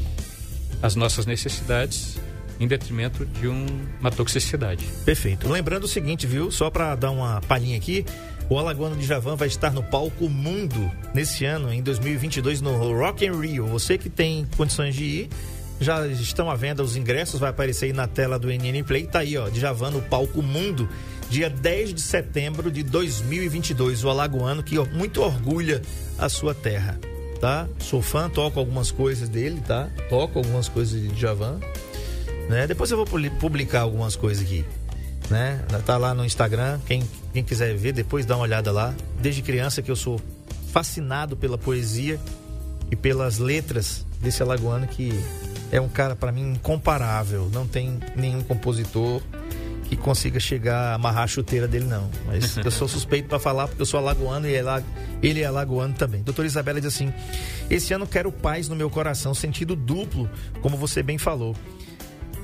as 0.83 0.95
nossas 0.97 1.27
necessidades 1.27 2.19
em 2.61 2.67
detrimento 2.69 3.25
de 3.27 3.49
um- 3.49 3.67
uma 4.01 4.11
toxicidade. 4.11 4.85
Perfeito. 5.05 5.49
Lembrando 5.49 5.85
o 5.85 5.89
seguinte, 5.89 6.27
viu? 6.27 6.51
Só 6.51 6.71
para 6.71 6.95
dar 6.95 7.11
uma 7.11 7.41
palhinha 7.43 7.77
aqui, 7.77 8.05
o 8.49 8.59
Alagoano 8.59 8.97
de 8.97 9.07
Javan 9.07 9.37
vai 9.37 9.49
estar 9.49 9.73
no 9.73 9.83
palco 9.83 10.29
Mundo 10.29 10.91
nesse 11.15 11.45
ano, 11.45 11.73
em 11.73 11.83
2022, 11.83 12.61
no 12.61 12.77
Rock 12.99 13.25
in 13.25 13.41
Rio. 13.41 13.67
Você 13.67 13.97
que 13.99 14.11
tem 14.11 14.47
condições 14.57 14.95
de 14.95 15.05
ir, 15.05 15.29
já 15.81 16.07
estão 16.07 16.51
à 16.51 16.55
venda 16.55 16.83
os 16.83 16.97
ingressos, 16.97 17.41
vai 17.41 17.51
aparecer 17.51 17.87
aí 17.87 17.93
na 17.93 18.07
tela 18.07 18.39
do 18.39 18.49
NN 18.49 18.83
Play. 18.85 19.07
Tá 19.07 19.21
aí, 19.21 19.37
ó, 19.37 19.49
de 19.49 19.59
Javan 19.61 19.91
no 19.91 20.03
palco 20.03 20.43
Mundo, 20.43 20.89
dia 21.29 21.49
10 21.51 21.95
de 21.95 22.01
setembro 22.03 22.71
de 22.71 22.83
2022. 22.83 24.05
O 24.05 24.11
Alagoano 24.11 24.63
que 24.63 24.79
ó, 24.79 24.85
muito 24.85 25.23
orgulha 25.23 25.81
a 26.19 26.29
sua 26.29 26.55
terra, 26.55 26.99
tá? 27.41 27.67
Sou 27.79 28.01
fã, 28.03 28.29
toco 28.29 28.59
algumas 28.61 28.91
coisas 28.91 29.29
dele, 29.29 29.61
tá? 29.67 29.89
Toco 30.09 30.39
algumas 30.39 30.69
coisas 30.69 31.01
de 31.01 31.19
Javan 31.21 31.59
né? 32.49 32.67
Depois 32.67 32.91
eu 32.91 32.99
vou 32.99 33.07
publi- 33.07 33.31
publicar 33.31 33.81
algumas 33.81 34.15
coisas 34.17 34.45
aqui, 34.45 34.67
né? 35.31 35.63
Tá 35.87 35.97
lá 35.97 36.13
no 36.13 36.27
Instagram, 36.27 36.79
quem, 36.87 37.03
quem 37.35 37.43
quiser 37.43 37.75
ver, 37.77 37.93
depois 37.93 38.25
dá 38.25 38.37
uma 38.37 38.45
olhada 38.45 38.71
lá. 38.71 38.95
Desde 39.21 39.43
criança 39.43 39.83
que 39.83 39.91
eu 39.91 39.97
sou 39.97 40.21
fascinado 40.73 41.37
pela 41.37 41.59
poesia 41.59 42.21
e 42.93 42.95
pelas 42.95 43.39
letras 43.39 44.07
desse 44.21 44.41
alagoano 44.41 44.87
que 44.87 45.13
é 45.73 45.81
um 45.81 45.89
cara 45.89 46.15
para 46.15 46.31
mim 46.31 46.53
incomparável. 46.53 47.51
Não 47.53 47.67
tem 47.67 47.99
nenhum 48.15 48.41
compositor 48.41 49.21
que 49.89 49.97
consiga 49.97 50.39
chegar 50.39 50.93
a 50.93 50.95
amarrar 50.95 51.25
a 51.25 51.27
chuteira 51.27 51.67
dele 51.67 51.87
não. 51.87 52.09
Mas 52.25 52.57
eu 52.65 52.71
sou 52.71 52.87
suspeito 52.87 53.29
para 53.29 53.41
falar 53.41 53.67
porque 53.67 53.83
eu 53.83 53.87
sou 53.87 53.99
alagoano 53.99 54.49
e 54.49 54.55
é 54.55 54.63
ele 55.21 55.41
é 55.41 55.47
alagoano 55.47 55.93
também. 55.93 56.23
Doutora 56.23 56.47
Isabela 56.47 56.81
diz 56.81 56.95
assim: 56.95 57.13
"Esse 57.69 57.93
ano 57.93 58.07
quero 58.07 58.31
paz 58.31 58.69
no 58.69 58.77
meu 58.77 58.89
coração, 58.89 59.35
sentido 59.35 59.75
duplo, 59.75 60.31
como 60.63 60.77
você 60.77 61.03
bem 61.03 61.19
falou. 61.19 61.57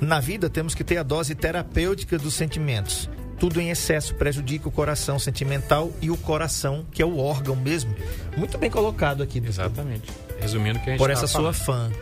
Na 0.00 0.18
vida 0.18 0.50
temos 0.50 0.75
que 0.75 0.82
ter 0.82 0.97
a 0.97 1.04
dose 1.04 1.32
terapêutica 1.37 2.18
dos 2.18 2.35
sentimentos. 2.35 3.09
Tudo 3.40 3.59
em 3.61 3.70
excesso 3.70 4.14
prejudica 4.14 4.68
o 4.68 4.70
coração 4.70 5.18
sentimental 5.18 5.90
e 6.02 6.11
o 6.11 6.16
coração, 6.16 6.85
que 6.92 7.00
é 7.02 7.06
o 7.06 7.18
órgão 7.18 7.56
mesmo. 7.56 7.92
Muito 8.37 8.59
bem 8.59 8.70
colocado 8.70 9.23
aqui. 9.23 9.42
Exatamente. 9.44 10.12
Resumindo 10.38 10.78
o 10.78 10.82
que 10.82 10.90
a 10.90 10.92
gente 10.92 11.00
Por 11.00 11.11
essa 11.11 11.26
sua 11.26 11.52
falando. 11.54 11.90
fã. 11.90 11.92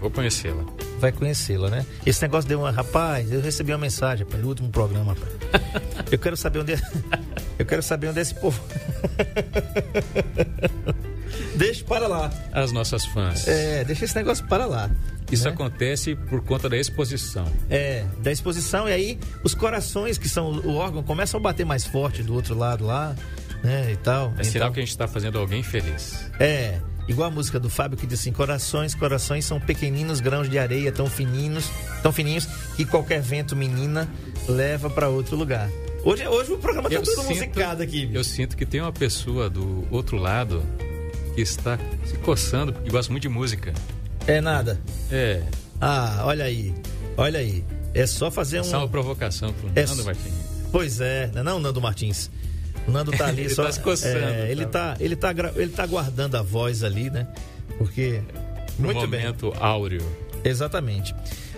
Vou 0.00 0.10
conhecê-la. 0.10 0.64
Vai 0.98 1.12
conhecê-la, 1.12 1.70
né? 1.70 1.86
Esse 2.04 2.20
negócio 2.22 2.48
deu 2.48 2.58
uma. 2.60 2.70
Rapaz, 2.72 3.30
eu 3.32 3.40
recebi 3.40 3.70
uma 3.72 3.78
mensagem 3.78 4.24
rapaz, 4.24 4.42
no 4.42 4.48
último 4.48 4.68
programa. 4.70 5.14
Rapaz. 5.14 5.32
Eu 6.10 6.18
quero 6.18 6.36
saber 6.36 6.58
onde 6.60 6.72
é. 6.72 6.80
Eu 7.58 7.66
quero 7.66 7.82
saber 7.82 8.08
onde 8.08 8.18
é 8.18 8.22
esse 8.22 8.34
povo. 8.34 8.60
Deixa 11.56 11.84
para 11.84 12.06
lá. 12.06 12.30
As 12.52 12.72
nossas 12.72 13.04
fãs. 13.06 13.46
É, 13.46 13.84
deixa 13.84 14.04
esse 14.04 14.14
negócio 14.16 14.46
para 14.46 14.66
lá. 14.66 14.90
Isso 15.30 15.44
né? 15.44 15.50
acontece 15.50 16.14
por 16.14 16.42
conta 16.42 16.68
da 16.68 16.76
exposição. 16.76 17.44
É, 17.68 18.04
da 18.22 18.32
exposição, 18.32 18.88
e 18.88 18.92
aí 18.92 19.18
os 19.44 19.54
corações, 19.54 20.16
que 20.16 20.28
são 20.28 20.50
o 20.50 20.74
órgão, 20.76 21.02
começam 21.02 21.38
a 21.38 21.42
bater 21.42 21.66
mais 21.66 21.84
forte 21.86 22.22
do 22.22 22.32
outro 22.34 22.56
lado 22.56 22.84
lá, 22.86 23.14
né? 23.62 23.90
E 23.92 23.96
tal. 23.96 24.32
É 24.38 24.42
sinal 24.44 24.72
que 24.72 24.80
a 24.80 24.82
gente 24.82 24.90
está 24.90 25.06
fazendo 25.06 25.38
alguém 25.38 25.62
feliz. 25.62 26.30
É, 26.40 26.78
igual 27.06 27.28
a 27.28 27.30
música 27.30 27.60
do 27.60 27.68
Fábio 27.68 27.98
que 27.98 28.06
diz 28.06 28.20
assim: 28.20 28.32
corações, 28.32 28.94
corações 28.94 29.44
são 29.44 29.60
pequeninos 29.60 30.20
grãos 30.20 30.48
de 30.48 30.58
areia 30.58 30.90
tão 30.90 31.06
fininhos, 31.06 31.70
tão 32.02 32.10
fininhos 32.10 32.46
que 32.76 32.86
qualquer 32.86 33.20
vento 33.20 33.54
menina 33.54 34.08
leva 34.48 34.88
para 34.88 35.08
outro 35.10 35.36
lugar. 35.36 35.68
Hoje, 36.04 36.26
hoje 36.26 36.52
o 36.52 36.58
programa 36.58 36.88
tá 36.88 36.94
Eu 36.94 37.02
todo 37.02 37.16
sinto- 37.16 37.28
musicado 37.28 37.82
aqui. 37.82 38.08
Eu 38.14 38.24
sinto 38.24 38.56
que 38.56 38.64
tem 38.64 38.80
uma 38.80 38.92
pessoa 38.92 39.50
do 39.50 39.86
outro 39.90 40.16
lado 40.16 40.62
que 41.38 41.42
está 41.42 41.78
se 42.04 42.16
coçando 42.18 42.72
porque 42.72 42.90
gosta 42.90 43.12
muito 43.12 43.22
de 43.22 43.28
música. 43.28 43.72
É 44.26 44.40
nada. 44.40 44.80
É, 45.10 45.42
Ah, 45.80 46.22
olha 46.24 46.44
aí. 46.44 46.74
Olha 47.16 47.38
aí. 47.38 47.64
É 47.94 48.06
só 48.08 48.28
fazer 48.28 48.58
essa 48.58 48.74
é 48.74 48.78
uma 48.78 48.86
um. 48.86 48.88
provocação 48.88 49.52
pro 49.52 49.70
É 49.76 49.86
Nando 49.86 50.04
Martins. 50.04 50.34
Pois 50.72 51.00
é, 51.00 51.30
não, 51.32 51.40
é 51.40 51.44
não, 51.44 51.60
Nando 51.60 51.80
Martins. 51.80 52.28
O 52.88 52.90
Nando 52.90 53.12
tá 53.12 53.26
ali 53.28 53.42
Ele 53.46 53.54
só. 53.54 53.64
tá 53.64 53.72
se 53.72 53.80
coçando, 53.80 54.18
é, 54.18 54.50
ele, 54.50 54.66
tá? 54.66 54.94
tá, 54.94 54.96
ele, 54.98 55.14
tá, 55.14 55.32
ele 55.54 55.70
tá 55.70 55.86
guardando 55.86 56.34
a 56.34 56.42
voz 56.42 56.82
ali, 56.82 57.08
né? 57.08 57.28
Porque. 57.78 58.20
No 58.76 58.86
Muito 58.86 59.06
bem. 59.06 59.20
momento 59.20 59.52
áureo. 59.60 60.02
Exatamente. 60.44 61.14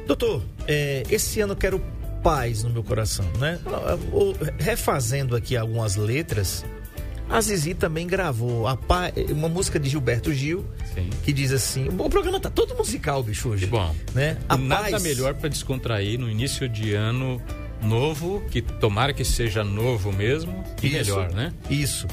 Doutor, 0.07 0.43
é, 0.69 1.05
esse 1.11 1.41
ano 1.41 1.55
eu 1.55 1.57
quero 1.57 1.83
paz 2.23 2.63
no 2.65 2.71
meu 2.71 2.85
coração, 2.85 3.25
né? 3.39 3.59
Refazendo 4.59 5.35
aqui 5.35 5.57
algumas 5.57 5.97
letras, 5.97 6.65
A 7.31 7.41
Zizi 7.41 7.75
também 7.75 8.07
gravou 8.07 8.67
a 8.67 8.77
pa- 8.77 9.13
uma 9.31 9.49
música 9.49 9.79
de 9.79 9.89
Gilberto 9.89 10.33
Gil 10.35 10.65
Sim. 10.95 11.09
que 11.23 11.33
diz 11.33 11.53
assim: 11.53 11.89
o 11.97 12.11
programa 12.11 12.41
tá 12.41 12.51
todo 12.51 12.75
musical, 12.77 13.23
bicho, 13.23 13.49
hoje. 13.51 13.67
Que 13.67 13.71
bom. 13.71 13.95
Né? 14.15 14.37
A 14.49 14.57
Nada 14.57 14.91
paz- 14.91 15.03
melhor 15.03 15.35
para 15.35 15.49
descontrair 15.49 16.19
no 16.19 16.29
início 16.29 16.69
de 16.69 16.93
ano 16.95 17.41
novo, 17.81 18.43
que 18.51 18.61
tomara 18.61 19.13
que 19.13 19.25
seja 19.25 19.63
novo 19.65 20.13
mesmo, 20.13 20.65
e 20.83 20.89
Isso, 20.89 20.97
melhor, 20.97 21.33
né? 21.33 21.53
Isso. 21.71 22.07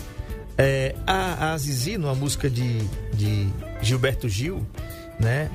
É, 0.58 0.96
a, 1.06 1.52
a 1.54 1.58
Zizi, 1.58 1.98
numa 1.98 2.16
música 2.16 2.50
de, 2.50 2.78
de 3.14 3.48
Gilberto 3.82 4.30
Gil, 4.30 4.66
né, 5.20 5.50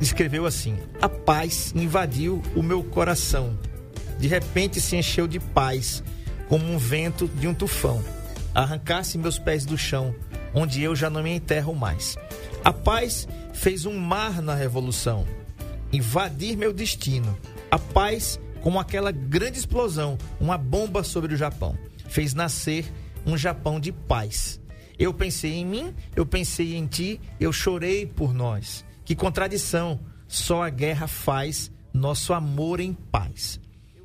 escreveu 0.00 0.46
assim: 0.46 0.76
A 1.02 1.08
paz 1.08 1.72
invadiu 1.74 2.40
o 2.54 2.62
meu 2.62 2.82
coração. 2.84 3.58
De 4.18 4.28
repente 4.28 4.80
se 4.80 4.94
encheu 4.96 5.26
de 5.26 5.40
paz, 5.40 6.02
como 6.48 6.64
um 6.72 6.78
vento 6.78 7.26
de 7.28 7.48
um 7.48 7.54
tufão. 7.54 8.02
Arrancasse 8.54 9.16
meus 9.16 9.38
pés 9.38 9.64
do 9.64 9.78
chão, 9.78 10.14
onde 10.54 10.82
eu 10.82 10.94
já 10.96 11.08
não 11.08 11.22
me 11.22 11.30
enterro 11.30 11.74
mais. 11.74 12.16
A 12.64 12.72
paz 12.72 13.28
fez 13.52 13.86
um 13.86 13.98
mar 13.98 14.42
na 14.42 14.54
revolução, 14.54 15.26
invadir 15.92 16.56
meu 16.56 16.72
destino. 16.72 17.38
A 17.70 17.78
paz, 17.78 18.40
como 18.60 18.80
aquela 18.80 19.12
grande 19.12 19.58
explosão, 19.58 20.18
uma 20.40 20.58
bomba 20.58 21.02
sobre 21.02 21.34
o 21.34 21.36
Japão, 21.36 21.78
fez 22.08 22.34
nascer 22.34 22.92
um 23.24 23.36
Japão 23.36 23.78
de 23.78 23.92
paz. 23.92 24.60
Eu 24.98 25.14
pensei 25.14 25.54
em 25.54 25.64
mim, 25.64 25.94
eu 26.14 26.26
pensei 26.26 26.76
em 26.76 26.86
ti, 26.86 27.20
eu 27.38 27.52
chorei 27.52 28.04
por 28.04 28.34
nós. 28.34 28.84
Que 29.04 29.14
contradição! 29.14 29.98
Só 30.28 30.62
a 30.62 30.70
guerra 30.70 31.08
faz 31.08 31.72
nosso 31.92 32.32
amor 32.32 32.78
em 32.78 32.92
paz. 32.92 33.58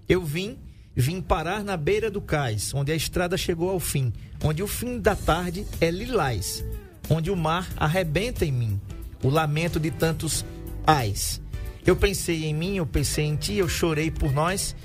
Eu 0.08 0.24
vim, 0.24 0.58
vim 0.96 1.22
parar 1.22 1.64
na 1.64 1.76
beira 1.76 2.10
do 2.10 2.22
cais, 2.22 2.74
onde 2.74 2.92
a 2.92 2.96
estrada 2.96 3.38
chegou 3.38 3.70
ao 3.70 3.80
fim, 3.80 4.14
onde 4.44 4.64
o 4.64 4.68
fim 4.68 5.00
da 5.00 5.16
tarde 5.16 5.66
é 5.82 5.92
lilás, 5.92 6.64
onde 7.10 7.30
o 7.30 7.36
mar 7.36 7.68
arrebenta 7.76 8.46
em 8.46 8.52
mim, 8.52 8.82
o 9.22 9.30
lamento 9.30 9.80
de 9.80 9.92
tantos 9.92 10.46
ais. 10.86 11.42
Eu 11.86 11.96
pensei 11.96 12.46
em 12.46 12.54
mim, 12.54 12.78
eu 12.78 12.86
pensei 12.86 13.26
em 13.26 13.36
ti, 13.36 13.56
eu 13.56 13.70
chorei 13.70 14.10
por 14.10 14.32
nós. 14.32 14.76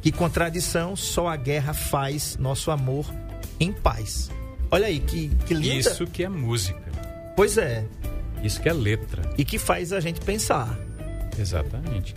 Que 0.00 0.10
contradição, 0.10 0.96
só 0.96 1.28
a 1.28 1.36
guerra 1.36 1.74
faz 1.74 2.38
nosso 2.38 2.70
amor 2.70 3.04
em 3.58 3.70
paz. 3.70 4.30
Olha 4.70 4.86
aí, 4.86 5.00
que, 5.00 5.28
que 5.46 5.52
linda. 5.52 5.90
Isso 5.90 6.06
que 6.06 6.24
é 6.24 6.28
música. 6.28 6.80
Pois 7.36 7.58
é. 7.58 7.84
Isso 8.42 8.60
que 8.60 8.68
é 8.68 8.72
letra. 8.72 9.22
E 9.36 9.44
que 9.44 9.58
faz 9.58 9.92
a 9.92 10.00
gente 10.00 10.20
pensar. 10.20 10.78
Exatamente. 11.38 12.14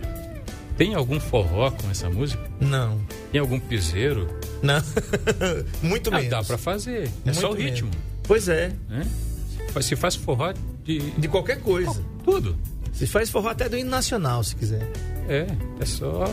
Tem 0.76 0.94
algum 0.94 1.20
forró 1.20 1.70
com 1.70 1.90
essa 1.90 2.10
música? 2.10 2.42
Não. 2.60 3.00
Tem 3.30 3.40
algum 3.40 3.60
piseiro? 3.60 4.28
Não. 4.62 4.82
Muito 5.82 6.10
Ah, 6.10 6.16
menos. 6.16 6.30
dá 6.30 6.42
pra 6.42 6.58
fazer. 6.58 7.08
É 7.24 7.32
só 7.32 7.48
o 7.48 7.50
Muito 7.50 7.62
ritmo. 7.62 7.90
Pois 8.24 8.48
é. 8.48 8.72
Né? 8.88 9.06
Se 9.80 9.94
faz 9.96 10.14
forró 10.16 10.52
de 10.84 10.98
De 11.12 11.28
qualquer 11.28 11.60
coisa. 11.60 12.02
tudo. 12.24 12.56
Se 12.92 13.06
faz 13.06 13.28
forró 13.30 13.48
até 13.48 13.68
do 13.68 13.76
hino 13.76 13.90
nacional, 13.90 14.42
se 14.44 14.54
quiser. 14.56 14.88
É, 15.28 15.46
é 15.80 15.84
só. 15.86 16.24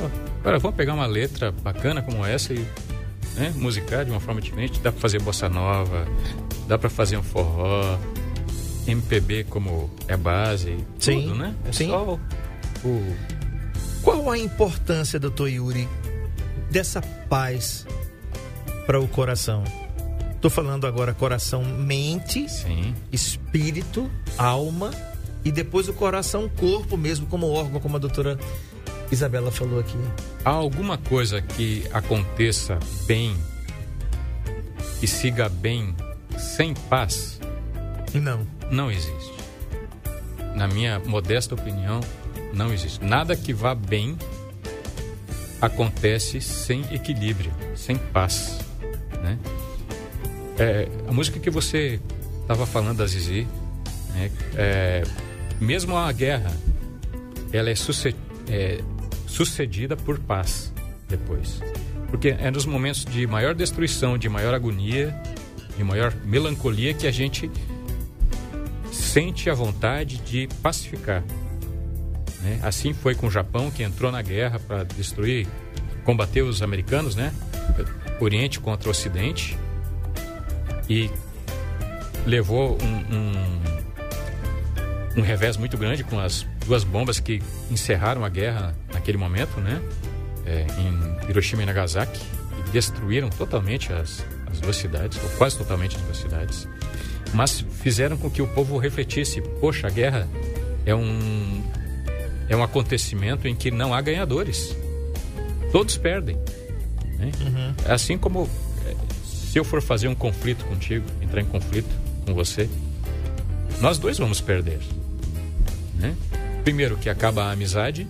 Agora, 0.42 0.60
vamos 0.60 0.76
pegar 0.78 0.94
uma 0.94 1.06
letra 1.08 1.52
bacana 1.52 2.02
como 2.02 2.26
essa 2.26 2.54
e 2.54 2.60
né, 3.36 3.52
musicar 3.56 4.06
de 4.06 4.12
uma 4.12 4.20
forma 4.20 4.42
diferente. 4.42 4.80
Dá 4.80 4.92
pra 4.92 5.02
fazer 5.02 5.20
bossa 5.22 5.48
nova, 5.50 6.08
dá 6.68 6.78
pra 6.78 6.90
fazer 6.90 7.18
um 7.18 7.24
forró, 7.24 7.98
MPB 8.88 9.46
como 9.46 9.90
é 10.08 10.16
base, 10.18 10.78
Sim, 11.00 11.22
tudo, 11.24 11.36
né? 11.36 11.56
É 11.66 11.72
sim. 11.72 11.88
só 11.90 12.20
o- 12.84 13.16
Qual 14.02 14.30
a 14.32 14.38
importância, 14.38 15.20
doutor 15.20 15.48
Yuri, 15.48 15.88
dessa 16.70 17.02
paz 17.02 17.86
para 18.86 19.00
o 19.00 19.08
coração? 19.08 19.64
Tô 20.42 20.50
falando 20.50 20.88
agora 20.88 21.14
coração, 21.14 21.64
mente, 21.64 22.50
Sim, 22.50 22.96
espírito, 23.12 24.10
alma 24.38 24.92
e 25.46 25.52
depois 25.52 25.88
o 25.88 25.94
coração, 25.94 26.50
corpo 26.50 26.98
mesmo, 26.98 27.28
como 27.28 27.48
órgão, 27.48 27.80
como 27.80 27.96
a 27.98 28.00
doutora 28.00 28.40
Isabela 29.12 29.52
falou 29.52 29.80
aqui. 29.80 29.98
há 30.44 30.50
alguma 30.50 30.98
coisa 30.98 31.42
que 31.42 31.86
aconteça 31.94 32.80
bem 33.06 33.36
e 35.02 35.08
siga 35.08 35.48
bem 35.48 35.96
sem 36.40 36.74
paz? 36.74 37.40
Não. 38.14 38.48
Não 38.72 38.90
existe. 38.90 39.34
Na 40.56 40.68
minha 40.68 41.00
modesta 41.00 41.54
opinião, 41.56 42.02
não 42.54 42.74
existe. 42.74 43.04
Nada 43.04 43.36
que 43.36 43.54
vá 43.54 43.74
bem 43.76 44.18
acontece 45.62 46.42
sem 46.42 46.82
equilíbrio, 46.94 47.52
sem 47.76 47.96
paz. 47.96 48.60
Né? 49.22 49.38
É, 50.58 50.88
a 51.08 51.12
música 51.12 51.40
que 51.40 51.50
você 51.50 52.00
estava 52.42 52.66
falando 52.66 52.98
da 52.98 53.06
Zizi, 53.08 53.48
né, 54.14 54.32
é, 54.56 55.04
mesmo 55.60 55.96
a 55.96 56.12
guerra, 56.12 56.52
ela 57.54 57.70
é, 57.70 57.76
suce- 57.76 58.16
é 58.48 58.82
sucedida 59.28 59.96
por 59.96 60.20
paz 60.20 60.74
depois. 61.08 61.62
Porque 62.10 62.30
é 62.30 62.52
nos 62.52 62.66
momentos 62.66 63.06
de 63.06 63.26
maior 63.28 63.54
destruição, 63.56 64.18
de 64.18 64.28
maior 64.28 64.54
agonia, 64.54 65.16
de 65.78 65.84
maior 65.84 66.14
melancolia 66.26 66.94
que 66.94 67.08
a 67.08 67.12
gente 67.12 67.50
sente 68.92 69.50
a 69.50 69.54
vontade 69.54 70.18
de 70.18 70.50
pacificar. 70.62 71.24
Né? 72.42 72.60
Assim 72.62 72.94
foi 72.94 73.16
com 73.16 73.28
o 73.28 73.32
Japão, 73.32 73.72
que 73.72 73.84
entrou 73.84 74.12
na 74.12 74.22
guerra 74.22 74.60
para 74.60 74.84
destruir, 74.84 75.48
combater 76.04 76.42
os 76.42 76.62
americanos, 76.62 77.16
né? 77.16 77.34
Oriente 78.20 78.60
contra 78.60 78.88
o 78.88 78.92
Ocidente. 78.92 79.58
E 80.90 81.10
levou 82.26 82.78
um, 82.82 83.16
um, 83.16 83.34
um 85.18 85.22
revés 85.22 85.58
muito 85.58 85.78
grande 85.78 86.04
com 86.04 86.20
as 86.20 86.46
duas 86.66 86.84
bombas 86.84 87.20
que 87.20 87.42
encerraram 87.70 88.26
a 88.26 88.30
guerra 88.30 88.76
naquele 88.94 89.18
momento, 89.18 89.60
né? 89.60 89.82
É, 90.46 90.66
em 90.78 91.30
Hiroshima 91.30 91.64
e 91.64 91.66
Nagasaki. 91.66 92.22
E 92.60 92.72
destruíram 92.72 93.30
totalmente 93.30 93.94
as, 93.94 94.26
as 94.52 94.60
duas 94.60 94.76
cidades, 94.76 95.22
ou 95.24 95.30
quase 95.32 95.58
totalmente 95.58 95.96
as 95.96 96.02
duas 96.02 96.18
cidades 96.18 96.68
mas 97.34 97.62
fizeram 97.82 98.18
com 98.18 98.30
que 98.30 98.42
o 98.42 98.48
povo 98.48 98.78
refletisse: 98.78 99.42
poxa, 99.60 99.88
a 99.88 99.90
guerra 99.90 100.28
é 100.86 100.94
um 100.94 101.64
é 102.52 102.56
um 102.58 102.62
acontecimento 102.64 103.48
em 103.48 103.56
que 103.56 103.72
não 103.72 103.94
há 103.94 104.02
ganhadores, 104.02 104.76
todos 105.72 105.96
perdem. 105.96 106.38
né? 107.18 107.32
Assim 107.88 108.18
como 108.18 108.50
eh, 108.86 108.96
se 109.26 109.58
eu 109.58 109.64
for 109.64 109.82
fazer 109.82 110.10
um 110.10 110.16
conflito 110.16 110.66
contigo, 110.66 111.06
entrar 111.22 111.40
em 111.42 111.46
conflito 111.46 111.90
com 112.26 112.34
você, 112.34 112.70
nós 113.80 113.98
dois 113.98 114.18
vamos 114.18 114.42
perder. 114.42 114.80
né? 115.96 116.14
Primeiro 116.66 116.98
que 116.98 117.10
acaba 117.10 117.46
a 117.46 117.52
amizade, 117.52 118.06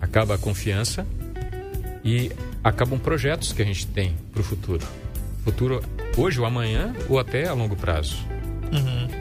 acaba 0.00 0.34
a 0.36 0.38
confiança 0.38 1.06
e 2.02 2.32
acabam 2.64 2.98
projetos 2.98 3.52
que 3.52 3.60
a 3.60 3.64
gente 3.64 3.86
tem 3.86 4.16
para 4.32 4.40
o 4.40 4.44
futuro. 4.44 4.84
Futuro 5.44 5.82
hoje 6.16 6.40
ou 6.40 6.46
amanhã 6.46 6.94
ou 7.10 7.18
até 7.18 7.46
a 7.46 7.52
longo 7.52 7.76
prazo. 7.76 8.16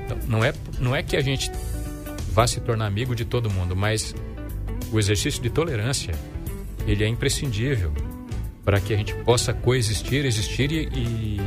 Então, 0.05 0.17
não, 0.27 0.43
é, 0.43 0.53
não 0.79 0.95
é 0.95 1.03
que 1.03 1.15
a 1.17 1.21
gente 1.21 1.51
vá 2.31 2.47
se 2.47 2.59
tornar 2.61 2.87
amigo 2.87 3.13
de 3.13 3.25
todo 3.25 3.49
mundo, 3.49 3.75
mas 3.75 4.15
o 4.91 4.99
exercício 4.99 5.41
de 5.41 5.49
tolerância 5.49 6.13
ele 6.87 7.03
é 7.03 7.07
imprescindível 7.07 7.91
para 8.63 8.79
que 8.79 8.93
a 8.93 8.97
gente 8.97 9.13
possa 9.23 9.53
coexistir, 9.53 10.25
existir 10.25 10.71
e, 10.71 11.39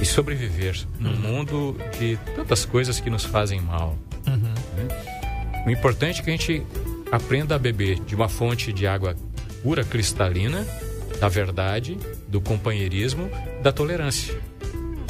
e, 0.00 0.06
sobreviver 0.06 0.86
num 0.98 1.14
mundo 1.14 1.76
de 1.98 2.18
tantas 2.34 2.64
coisas 2.64 2.98
que 2.98 3.10
nos 3.10 3.24
fazem 3.24 3.60
mal. 3.60 3.96
né? 4.76 5.64
O 5.66 5.70
importante 5.70 6.20
é 6.20 6.24
que 6.24 6.30
a 6.30 6.32
gente 6.32 6.62
aprenda 7.12 7.54
a 7.54 7.58
beber 7.58 8.00
de 8.00 8.14
uma 8.14 8.28
fonte 8.28 8.72
de 8.72 8.86
água 8.86 9.14
pura, 9.62 9.84
cristalina, 9.84 10.66
da 11.20 11.28
verdade, 11.28 11.98
do 12.28 12.40
companheirismo, 12.40 13.30
da 13.62 13.72
tolerância. 13.72 14.34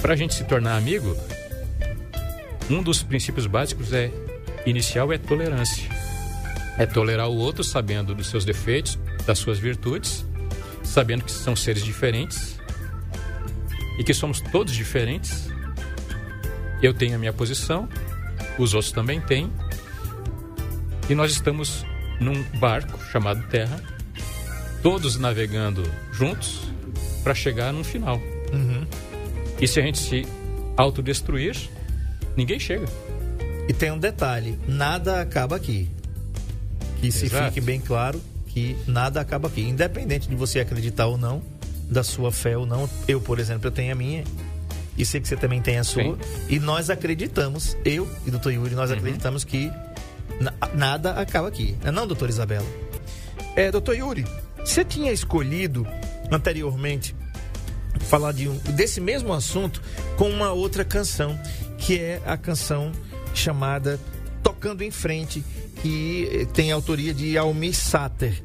Para 0.01 0.15
a 0.15 0.17
gente 0.17 0.35
se 0.35 0.45
tornar 0.45 0.77
amigo, 0.77 1.17
um 2.71 2.83
dos 2.83 3.03
princípios 3.03 3.47
básicos 3.47 3.93
é 3.93 4.11
inicial 4.65 5.13
é 5.13 5.19
tolerância. 5.19 5.96
É 6.79 6.87
tolerar 6.87 7.29
o 7.29 7.37
outro 7.37 7.65
sabendo 7.65 8.15
dos 8.15 8.27
seus 8.29 8.45
defeitos, 8.45 8.99
das 9.27 9.39
suas 9.39 9.59
virtudes, 9.59 10.25
sabendo 10.83 11.25
que 11.25 11.33
são 11.33 11.57
seres 11.57 11.85
diferentes 11.85 12.59
e 13.99 14.05
que 14.05 14.12
somos 14.12 14.41
todos 14.41 14.75
diferentes. 14.75 15.49
Eu 16.83 16.93
tenho 16.93 17.17
a 17.17 17.19
minha 17.19 17.33
posição, 17.33 17.89
os 18.59 18.75
outros 18.75 18.93
também 18.93 19.21
têm. 19.21 19.51
E 21.09 21.15
nós 21.15 21.33
estamos 21.33 21.85
num 22.21 22.43
barco 22.59 22.99
chamado 23.11 23.43
Terra, 23.49 23.81
todos 24.83 25.17
navegando 25.17 25.83
juntos 26.12 26.61
para 27.23 27.35
chegar 27.35 27.73
num 27.73 27.85
final. 27.85 28.21
E 29.61 29.67
se 29.67 29.81
a 29.81 29.83
gente 29.83 29.99
se 29.99 30.27
autodestruir, 30.77 31.57
ninguém 32.37 32.61
chega. 32.61 32.87
E 33.69 33.73
tem 33.73 33.91
um 33.91 33.99
detalhe: 33.99 34.59
nada 34.69 35.21
acaba 35.21 35.57
aqui. 35.57 35.91
Que 37.01 37.11
se 37.13 37.27
Exato. 37.27 37.47
fique 37.47 37.61
bem 37.61 37.81
claro 37.81 38.21
que 38.47 38.77
nada 38.87 39.21
acaba 39.21 39.49
aqui. 39.49 39.61
Independente 39.63 40.29
de 40.29 40.35
você 40.35 40.61
acreditar 40.61 41.07
ou 41.07 41.19
não, 41.19 41.43
da 41.91 42.03
sua 42.03 42.33
fé 42.33 42.57
ou 42.57 42.67
não. 42.67 42.89
Eu, 43.07 43.21
por 43.21 43.39
exemplo, 43.39 43.67
eu 43.67 43.71
tenho 43.73 43.93
a 43.93 43.95
minha. 43.95 44.25
e 44.99 45.05
sei 45.05 45.21
que 45.21 45.29
você 45.29 45.37
também 45.37 45.61
tem 45.61 45.77
a 45.79 45.85
sua. 45.85 46.03
Sim. 46.03 46.17
E 46.49 46.59
nós 46.59 46.89
acreditamos, 46.89 47.77
eu 47.85 48.09
e 48.25 48.29
o 48.29 48.31
doutor 48.33 48.51
Yuri, 48.51 48.75
nós 48.75 48.91
Uhum. 48.91 48.97
acreditamos 48.97 49.45
que 49.45 49.71
na- 50.41 50.55
nada 50.75 51.11
acaba 51.21 51.49
aqui. 51.49 51.77
Não 51.83 51.89
é 51.89 51.93
não, 51.93 52.07
doutor 52.07 52.31
Isabela? 52.31 52.67
É, 53.55 53.71
doutor 53.71 53.95
Yuri, 53.95 54.25
você 54.65 54.83
tinha 54.87 55.13
escolhido 55.13 55.87
anteriormente 56.33 57.15
falar 58.09 58.33
de 58.33 58.49
um, 58.49 58.57
desse 58.75 58.99
mesmo 58.99 59.35
assunto 59.35 59.83
com 60.17 60.31
uma 60.31 60.53
outra 60.53 60.83
canção, 60.83 61.39
que 61.77 61.99
é 61.99 62.23
a 62.25 62.37
canção 62.39 62.91
chamada 63.35 64.01
Tocando 64.67 64.83
em 64.83 64.91
Frente, 64.91 65.45
que 65.81 66.29
eh, 66.29 66.45
tem 66.47 66.73
autoria 66.73 67.15
de 67.15 67.39
Almir 67.39 67.73
Sater, 67.73 68.43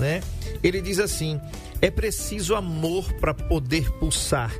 né? 0.00 0.20
Ele 0.64 0.82
diz 0.82 0.98
assim: 0.98 1.40
é 1.80 1.88
preciso 1.88 2.56
amor 2.56 3.12
para 3.20 3.32
poder 3.32 3.88
pulsar, 3.92 4.52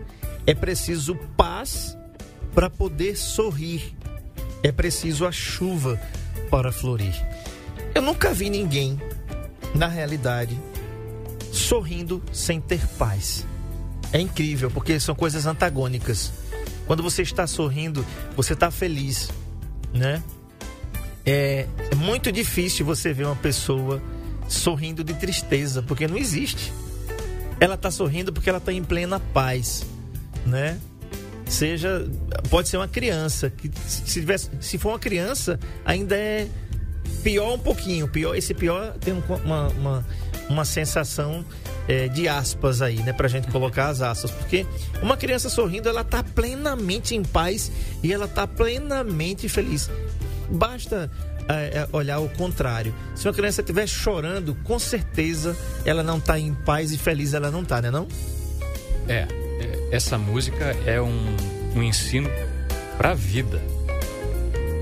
é 0.46 0.54
preciso 0.54 1.16
paz 1.36 1.98
para 2.54 2.70
poder 2.70 3.16
sorrir, 3.16 3.92
é 4.62 4.70
preciso 4.70 5.26
a 5.26 5.32
chuva 5.32 6.00
para 6.48 6.70
florir. 6.70 7.14
Eu 7.92 8.02
nunca 8.02 8.32
vi 8.32 8.48
ninguém, 8.48 8.96
na 9.74 9.88
realidade, 9.88 10.56
sorrindo 11.50 12.22
sem 12.32 12.60
ter 12.60 12.86
paz. 12.86 13.44
É 14.12 14.20
incrível, 14.20 14.70
porque 14.70 15.00
são 15.00 15.16
coisas 15.16 15.44
antagônicas. 15.44 16.32
Quando 16.86 17.02
você 17.02 17.22
está 17.22 17.48
sorrindo, 17.48 18.06
você 18.36 18.52
está 18.52 18.70
feliz, 18.70 19.28
né? 19.92 20.22
É, 21.24 21.66
é 21.90 21.94
muito 21.94 22.32
difícil 22.32 22.84
você 22.86 23.12
ver 23.12 23.26
uma 23.26 23.36
pessoa 23.36 24.00
sorrindo 24.48 25.04
de 25.04 25.14
tristeza, 25.14 25.82
porque 25.82 26.08
não 26.08 26.16
existe. 26.16 26.72
Ela 27.60 27.74
está 27.74 27.90
sorrindo 27.90 28.32
porque 28.32 28.48
ela 28.48 28.58
está 28.58 28.72
em 28.72 28.82
plena 28.82 29.20
paz, 29.32 29.84
né? 30.46 30.78
Seja, 31.46 32.08
pode 32.48 32.68
ser 32.68 32.76
uma 32.76 32.88
criança 32.88 33.50
que 33.50 33.70
se 33.86 34.02
tivesse, 34.04 34.48
se 34.60 34.78
for 34.78 34.90
uma 34.90 34.98
criança, 34.98 35.58
ainda 35.84 36.16
é 36.16 36.48
pior 37.22 37.54
um 37.54 37.58
pouquinho. 37.58 38.08
Pior, 38.08 38.34
esse 38.34 38.54
pior 38.54 38.94
tem 38.98 39.12
um- 39.14 39.22
uma, 39.44 39.68
uma, 39.68 40.06
uma 40.48 40.64
sensação 40.64 41.44
é, 41.88 42.06
de 42.08 42.28
aspas 42.28 42.80
aí, 42.80 42.96
né? 43.02 43.12
Pra 43.12 43.26
gente 43.28 43.48
colocar 43.48 43.88
as 43.88 44.00
aspas. 44.00 44.30
Porque 44.30 44.64
uma 45.02 45.16
criança 45.16 45.48
sorrindo, 45.50 45.88
ela 45.88 46.04
tá 46.04 46.22
plenamente 46.22 47.14
em 47.16 47.22
paz 47.22 47.70
e 48.02 48.12
ela 48.12 48.28
tá 48.28 48.46
plenamente 48.46 49.48
feliz. 49.48 49.90
Basta 50.50 51.10
é, 51.48 51.52
é, 51.80 51.88
olhar 51.92 52.18
o 52.20 52.28
contrário. 52.30 52.94
Se 53.14 53.26
uma 53.28 53.34
criança 53.34 53.60
estiver 53.60 53.86
chorando, 53.86 54.54
com 54.64 54.78
certeza 54.78 55.56
ela 55.84 56.02
não 56.02 56.18
tá 56.20 56.38
em 56.38 56.52
paz 56.54 56.92
e 56.92 56.98
feliz 56.98 57.34
ela 57.34 57.50
não 57.50 57.64
tá, 57.64 57.80
né 57.80 57.90
não? 57.90 58.06
É, 59.08 59.26
é, 59.60 59.88
essa 59.92 60.18
música 60.18 60.76
é 60.86 61.00
um, 61.00 61.36
um 61.74 61.82
ensino 61.82 62.28
para 62.96 63.10
a 63.10 63.14
vida. 63.14 63.60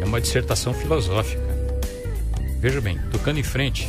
É 0.00 0.04
uma 0.04 0.20
dissertação 0.20 0.72
filosófica. 0.74 1.42
Veja 2.61 2.81
bem, 2.81 2.98
tocando 3.12 3.38
em 3.38 3.42
frente, 3.42 3.88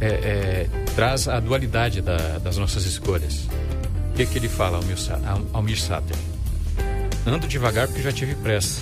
é, 0.00 0.06
é, 0.06 0.66
traz 0.94 1.28
a 1.28 1.38
dualidade 1.40 2.00
da- 2.00 2.38
das 2.38 2.56
nossas 2.56 2.84
escolhas. 2.86 3.46
O 4.10 4.14
que, 4.14 4.26
que 4.26 4.38
ele 4.38 4.48
fala, 4.48 4.78
Almir 4.78 4.96
Almir 5.52 5.80
Sater? 5.80 6.16
Ando 7.26 7.46
devagar 7.46 7.86
porque 7.86 8.00
já 8.02 8.10
tive 8.10 8.34
pressa. 8.36 8.80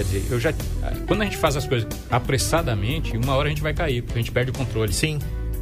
Quer 0.00 0.04
dizer, 0.04 0.32
eu 0.32 0.40
já, 0.40 0.54
quando 1.06 1.20
a 1.20 1.24
gente 1.24 1.36
faz 1.36 1.58
as 1.58 1.66
coisas 1.66 1.86
apressadamente, 2.10 3.18
uma 3.18 3.36
hora 3.36 3.48
a 3.48 3.50
gente 3.50 3.60
vai 3.60 3.74
cair, 3.74 4.00
porque 4.00 4.18
a 4.18 4.22
gente 4.22 4.32
perde 4.32 4.50
o 4.50 4.54
controle. 4.54 4.94
Sim. 4.94 5.18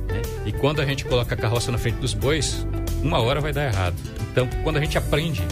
né? 0.07 0.23
E 0.47 0.53
quando 0.53 0.81
a 0.81 0.85
gente 0.85 1.05
coloca 1.05 1.35
a 1.35 1.37
carroça 1.37 1.73
na 1.73 1.79
frente 1.79 1.97
dos 1.97 2.15
bois, 2.15 2.65
uma 3.03 3.19
hora 3.19 3.41
vai 3.41 3.53
dar 3.53 3.65
errado. 3.65 3.97
Então, 4.31 4.49
quando 4.63 4.77
a 4.77 4.81
gente 4.81 4.97
aprende, 4.97 5.43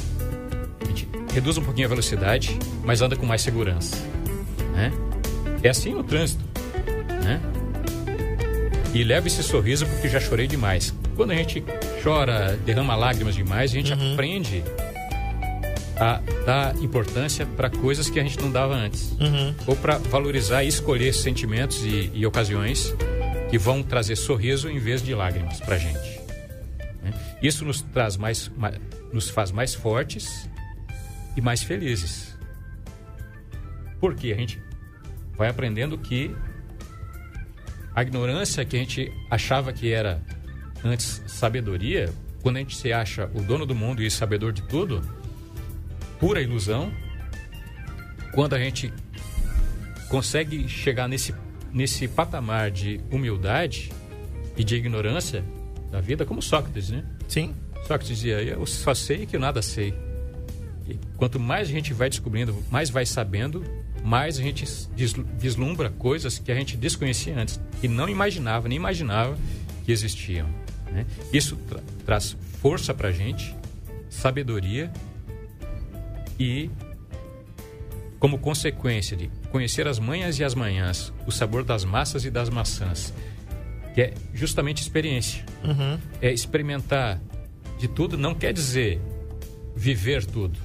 a 0.81 0.85
gente 0.87 1.09
reduz 1.35 1.59
um 1.59 1.64
pouquinho 1.64 1.88
a 1.88 1.88
velocidade, 1.88 2.57
mas 2.85 3.03
anda 3.03 3.16
com 3.16 3.27
mais 3.27 3.42
segurança. 3.42 3.96
Né? 4.72 4.92
É 5.64 5.68
assim 5.68 5.92
no 5.92 6.05
trânsito. 6.05 6.44
Né? 7.25 7.40
E 8.94 9.03
leva 9.03 9.27
esse 9.27 9.42
sorriso 9.42 9.85
porque 9.87 10.09
já 10.09 10.20
chorei 10.20 10.46
demais. 10.46 10.94
Quando 11.16 11.33
a 11.33 11.35
gente 11.35 11.64
chora, 12.05 12.57
derrama 12.64 12.94
lágrimas 12.94 13.35
demais, 13.35 13.72
a 13.72 13.75
gente 13.75 13.92
aprende 13.92 14.62
a 15.98 16.20
dar 16.44 16.76
importância 16.82 17.46
para 17.46 17.70
coisas 17.70 18.11
que 18.11 18.20
a 18.20 18.22
gente 18.22 18.38
não 18.40 18.50
dava 18.50 18.74
antes 18.74 19.12
Uhum. 19.12 19.54
ou 19.66 19.76
para 19.76 19.96
valorizar 19.98 20.62
e 20.62 20.68
escolher 20.68 21.12
sentimentos 21.14 21.85
e, 21.85 22.11
e 22.12 22.26
ocasiões 22.26 22.94
que 23.50 23.59
vão 23.59 23.82
trazer 23.82 24.16
sorriso 24.16 24.68
em 24.68 24.78
vez 24.78 25.02
de 25.02 25.14
lágrimas 25.14 25.61
para 25.61 25.78
gente. 25.78 26.20
né? 27.02 27.12
Isso 27.42 27.64
nos 27.64 27.80
traz 27.80 28.16
mais, 28.16 28.50
ma- 28.56 28.72
nos 29.12 29.30
faz 29.30 29.50
mais 29.52 29.74
fortes 29.74 30.48
e 31.37 31.40
mais 31.40 31.62
felizes. 31.62 32.37
Porque 34.00 34.32
a 34.32 34.37
gente 34.37 34.61
vai 35.37 35.48
aprendendo 35.48 35.96
que 35.96 36.35
a 37.94 38.02
ignorância 38.02 38.64
que 38.64 38.76
a 38.76 38.78
gente 38.78 39.11
achava 39.30 39.72
que 39.72 39.90
era 39.92 40.20
antes 40.85 41.22
sabedoria, 41.26 42.12
quando 42.42 42.56
a 42.56 42.59
gente 42.61 42.76
se 42.76 42.92
acha 42.92 43.30
o 43.35 43.40
dono 43.40 43.64
do 43.64 43.74
mundo 43.74 44.02
e 44.02 44.11
sabedor 44.11 44.52
de 44.52 44.62
tudo, 44.62 45.00
pura 46.18 46.40
ilusão. 46.40 46.92
Quando 48.33 48.55
a 48.55 48.59
gente 48.59 48.92
consegue 50.09 50.68
chegar 50.68 51.09
nesse, 51.09 51.35
nesse 51.72 52.07
patamar 52.07 52.70
de 52.70 53.00
humildade 53.11 53.90
e 54.57 54.64
de 54.64 54.74
ignorância 54.76 55.44
da 55.90 56.00
vida, 56.00 56.24
como 56.24 56.42
Sócrates, 56.42 56.90
né? 56.90 57.05
Sim. 57.29 57.55
Sócrates 57.83 58.09
dizia: 58.09 58.40
Eu 58.42 58.66
só 58.66 58.94
sei 58.94 59.26
que 59.26 59.37
eu 59.37 59.40
nada 59.40 59.62
sei. 59.62 59.94
E 60.88 60.98
quanto 61.16 61.40
mais 61.40 61.68
a 61.68 61.72
gente 61.72 61.92
vai 61.92 62.09
descobrindo, 62.09 62.55
mais 62.70 62.90
vai 62.90 63.05
sabendo, 63.07 63.64
mais 64.05 64.38
a 64.38 64.42
gente 64.42 64.64
vislumbra 65.38 65.90
coisas 65.90 66.38
que 66.38 66.52
a 66.52 66.55
gente 66.55 66.76
desconhecia 66.76 67.37
antes, 67.37 67.61
que 67.81 67.88
não 67.88 68.09
imaginava, 68.09 68.68
nem 68.68 68.76
imaginava 68.76 69.37
que 69.85 69.90
existiam. 69.90 70.48
né? 70.92 71.05
Isso 71.33 71.57
tra- 71.68 71.81
traz 72.05 72.37
força 72.61 72.94
para 72.94 73.09
a 73.09 73.12
gente, 73.12 73.55
sabedoria 74.09 74.92
e, 76.38 76.70
como 78.18 78.38
consequência 78.38 79.16
de 79.16 79.31
conhecer 79.51 79.87
as 79.87 79.99
manhas 79.99 80.38
e 80.38 80.44
as 80.44 80.55
manhãs, 80.55 81.12
o 81.27 81.33
sabor 81.33 81.62
das 81.64 81.85
massas 81.85 82.25
e 82.25 82.31
das 82.31 82.49
maçãs, 82.49 83.12
que 83.94 84.01
é 84.03 84.14
justamente 84.35 84.83
experiência 84.83 85.44
Uhum. 85.64 85.99
é 86.20 86.33
experimentar 86.33 87.20
de 87.79 87.88
tudo 87.88 88.16
não 88.16 88.35
quer 88.35 88.53
dizer 88.53 89.01
viver 89.75 90.25
tudo. 90.25 90.59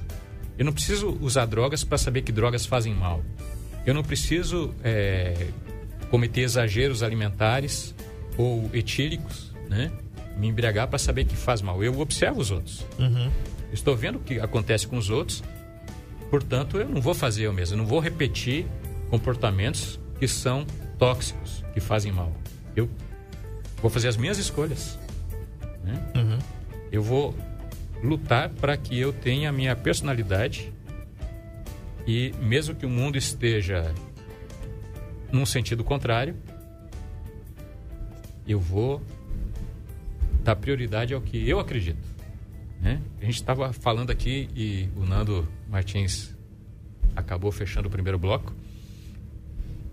Eu 0.58 0.64
não 0.64 0.72
preciso 0.72 1.16
usar 1.20 1.46
drogas 1.46 1.82
para 1.84 1.98
saber 1.98 2.22
que 2.22 2.32
drogas 2.32 2.64
fazem 2.66 2.94
mal. 2.94 3.22
Eu 3.84 3.94
não 3.94 4.02
preciso 4.02 4.74
é, 4.84 5.48
cometer 6.10 6.42
exageros 6.42 7.02
alimentares 7.02 7.94
ou 8.38 8.70
etílicos, 8.72 9.52
né? 9.68 9.90
Me 10.36 10.48
embriagar 10.48 10.88
para 10.88 10.98
saber 10.98 11.24
que 11.24 11.36
faz 11.36 11.60
mal. 11.60 11.82
Eu 11.82 11.98
observo 12.00 12.40
os 12.40 12.50
outros. 12.50 12.86
Uhum. 12.98 13.30
Estou 13.72 13.96
vendo 13.96 14.16
o 14.16 14.20
que 14.20 14.38
acontece 14.40 14.86
com 14.86 14.96
os 14.96 15.10
outros, 15.10 15.42
portanto, 16.32 16.78
eu 16.78 16.88
não 16.88 16.98
vou 16.98 17.12
fazer 17.12 17.42
eu 17.42 17.52
mesmo. 17.52 17.74
Eu 17.74 17.78
não 17.78 17.84
vou 17.84 18.00
repetir 18.00 18.64
comportamentos 19.10 20.00
que 20.18 20.26
são 20.26 20.64
tóxicos, 20.98 21.62
que 21.74 21.78
fazem 21.78 22.10
mal. 22.10 22.32
Eu 22.74 22.88
vou 23.82 23.90
fazer 23.90 24.08
as 24.08 24.16
minhas 24.16 24.38
escolhas. 24.38 24.98
né? 25.84 26.10
Uhum. 26.16 26.38
Eu 26.90 27.02
vou 27.02 27.34
lutar 28.02 28.48
para 28.48 28.78
que 28.78 28.98
eu 28.98 29.12
tenha 29.12 29.50
a 29.50 29.52
minha 29.52 29.76
personalidade 29.76 30.72
e 32.06 32.32
mesmo 32.40 32.74
que 32.74 32.86
o 32.86 32.88
mundo 32.88 33.18
esteja 33.18 33.92
num 35.30 35.44
sentido 35.44 35.84
contrário, 35.84 36.34
eu 38.48 38.58
vou 38.58 39.02
dar 40.42 40.56
prioridade 40.56 41.12
ao 41.12 41.20
que 41.20 41.46
eu 41.46 41.60
acredito. 41.60 42.11
Né? 42.82 43.00
A 43.20 43.24
gente 43.24 43.36
estava 43.36 43.72
falando 43.72 44.10
aqui 44.10 44.50
e 44.56 44.88
o 44.96 45.06
Nando 45.06 45.48
Martins 45.70 46.34
acabou 47.14 47.52
fechando 47.52 47.86
o 47.86 47.90
primeiro 47.90 48.18
bloco. 48.18 48.52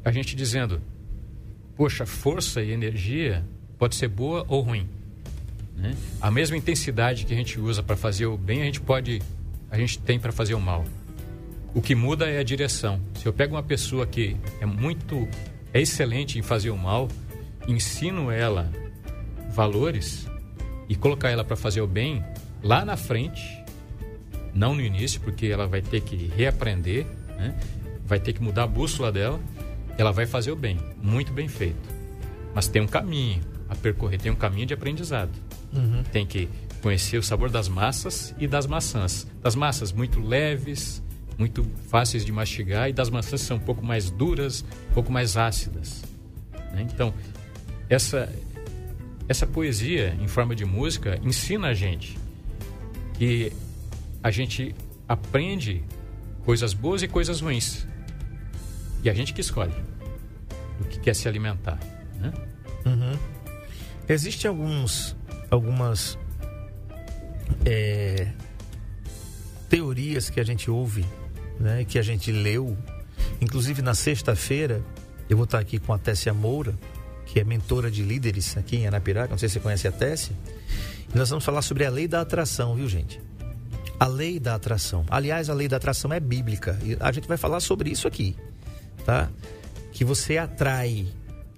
A 0.04 0.12
gente 0.12 0.36
dizendo, 0.36 0.82
poxa, 1.78 2.04
força 2.08 2.64
e 2.64 2.72
energia 2.72 3.46
pode 3.78 3.96
ser 3.96 4.08
boa 4.08 4.44
ou 4.48 4.62
ruim. 4.62 4.90
né? 5.76 5.96
A 6.20 6.32
mesma 6.32 6.58
intensidade 6.58 7.26
que 7.26 7.34
a 7.34 7.38
gente 7.38 7.60
usa 7.60 7.84
para 7.84 7.96
fazer 7.96 8.26
o 8.26 8.36
bem, 8.36 8.64
a 8.64 8.66
gente 8.66 8.82
pode, 8.82 9.22
a 9.70 9.78
gente 9.78 10.00
tem 10.00 10.20
para 10.20 10.32
fazer 10.32 10.56
o 10.56 10.60
mal. 10.60 10.84
O 11.76 11.82
que 11.84 11.94
muda 11.94 12.28
é 12.28 12.40
a 12.40 12.44
direção. 12.44 13.00
Se 13.14 13.28
eu 13.28 13.32
pego 13.32 13.54
uma 13.54 13.62
pessoa 13.62 14.08
que 14.08 14.36
é 14.60 14.66
muito, 14.66 15.28
é 15.72 15.80
excelente 15.80 16.40
em 16.40 16.42
fazer 16.42 16.72
o 16.72 16.78
mal, 16.78 17.08
ensino 17.68 18.32
ela 18.32 18.72
valores 19.52 20.28
e 20.88 20.96
colocar 20.96 21.30
ela 21.30 21.44
para 21.44 21.56
fazer 21.56 21.82
o 21.82 21.88
bem 21.88 22.24
lá 22.64 22.84
na 22.84 22.98
frente, 22.98 23.64
não 24.54 24.76
no 24.76 24.82
início, 24.82 25.22
porque 25.22 25.48
ela 25.48 25.68
vai 25.68 25.82
ter 25.82 26.02
que 26.02 26.32
reaprender, 26.36 27.06
né? 27.38 27.58
vai 28.06 28.20
ter 28.20 28.34
que 28.34 28.42
mudar 28.42 28.64
a 28.64 28.68
bússola 28.68 29.12
dela, 29.12 29.40
ela 29.98 30.12
vai 30.12 30.26
fazer 30.26 30.52
o 30.52 30.56
bem, 30.56 30.80
muito 31.02 31.32
bem 31.32 31.48
feito. 31.48 31.90
Mas 32.54 32.68
tem 32.68 32.82
um 32.82 32.88
caminho 32.88 33.42
a 33.70 33.76
percorrer, 33.76 34.20
tem 34.20 34.32
um 34.32 34.36
caminho 34.36 34.66
de 34.66 34.74
aprendizado. 34.74 35.32
Uhum. 35.72 36.04
Tem 36.12 36.26
que 36.26 36.50
conhecer 36.82 37.18
o 37.18 37.24
sabor 37.24 37.50
das 37.50 37.68
massas 37.68 38.34
e 38.40 38.48
das 38.48 38.66
maçãs. 38.66 39.28
Das 39.42 39.56
massas 39.56 39.92
muito 39.92 40.20
leves, 40.20 41.04
muito 41.38 41.66
fáceis 41.88 42.26
de 42.26 42.32
mastigar, 42.32 42.90
e 42.90 42.94
das 42.94 43.10
maçãs 43.10 43.42
são 43.42 43.58
um 43.58 43.62
pouco 43.62 43.86
mais 43.86 44.10
duras, 44.10 44.66
um 44.90 44.94
pouco 44.94 45.12
mais 45.12 45.38
ácidas. 45.38 46.04
né? 46.74 46.88
Então, 46.92 47.14
essa, 47.88 48.30
essa 49.28 49.46
poesia 49.48 50.18
em 50.20 50.28
forma 50.28 50.56
de 50.56 50.66
música 50.66 51.20
ensina 51.24 51.68
a 51.70 51.74
gente 51.74 52.19
que 53.20 53.52
a 54.24 54.32
gente 54.32 54.74
aprende 55.08 55.84
coisas 56.46 56.74
boas 56.74 57.04
e 57.04 57.08
coisas 57.08 57.42
ruins. 57.42 57.86
E 59.04 59.10
a 59.10 59.14
gente 59.14 59.34
que 59.34 59.42
escolhe 59.42 59.74
o 60.80 60.86
que 60.86 61.00
quer 61.02 61.14
se 61.14 61.28
alimentar. 61.28 61.78
Né? 62.16 62.32
Existem 64.08 64.48
alguns, 64.48 65.18
algumas 65.52 66.18
é, 67.66 68.32
teorias 69.70 70.30
que 70.30 70.40
a 70.40 70.44
gente 70.46 70.72
ouve, 70.72 71.06
né, 71.60 71.84
que 71.84 72.00
a 72.00 72.02
gente 72.02 72.32
leu. 72.32 72.78
Inclusive 73.42 73.82
na 73.82 73.94
sexta-feira, 73.94 74.82
eu 75.30 75.36
vou 75.36 75.44
estar 75.44 75.60
aqui 75.60 75.78
com 75.78 75.92
a 75.94 75.98
Tessia 75.98 76.34
Moura, 76.34 76.74
que 77.26 77.38
é 77.40 77.44
mentora 77.44 77.92
de 77.92 78.02
líderes 78.02 78.56
aqui 78.56 78.78
em 78.78 78.88
Anapiraca. 78.88 79.30
Não 79.30 79.38
sei 79.38 79.50
se 79.50 79.54
você 79.54 79.60
conhece 79.60 79.88
a 79.90 79.92
Tessia. 79.92 80.36
Nós 81.14 81.30
vamos 81.30 81.44
falar 81.44 81.62
sobre 81.62 81.86
a 81.86 81.90
lei 81.90 82.08
da 82.08 82.22
atração, 82.22 82.76
viu, 82.76 82.88
gente? 82.88 83.20
A 84.00 84.08
lei 84.08 84.40
da 84.40 84.56
atração. 84.56 85.06
Aliás, 85.10 85.50
a 85.50 85.54
lei 85.54 85.68
da 85.68 85.78
atração 85.78 86.14
é 86.14 86.20
bíblica. 86.20 86.80
E 86.84 86.96
a 87.00 87.12
gente 87.12 87.28
vai 87.28 87.38
falar 87.38 87.60
sobre 87.60 87.90
isso 87.90 88.08
aqui, 88.08 88.36
tá? 89.06 89.30
Que 89.92 90.06
você 90.06 90.38
atrai 90.38 91.08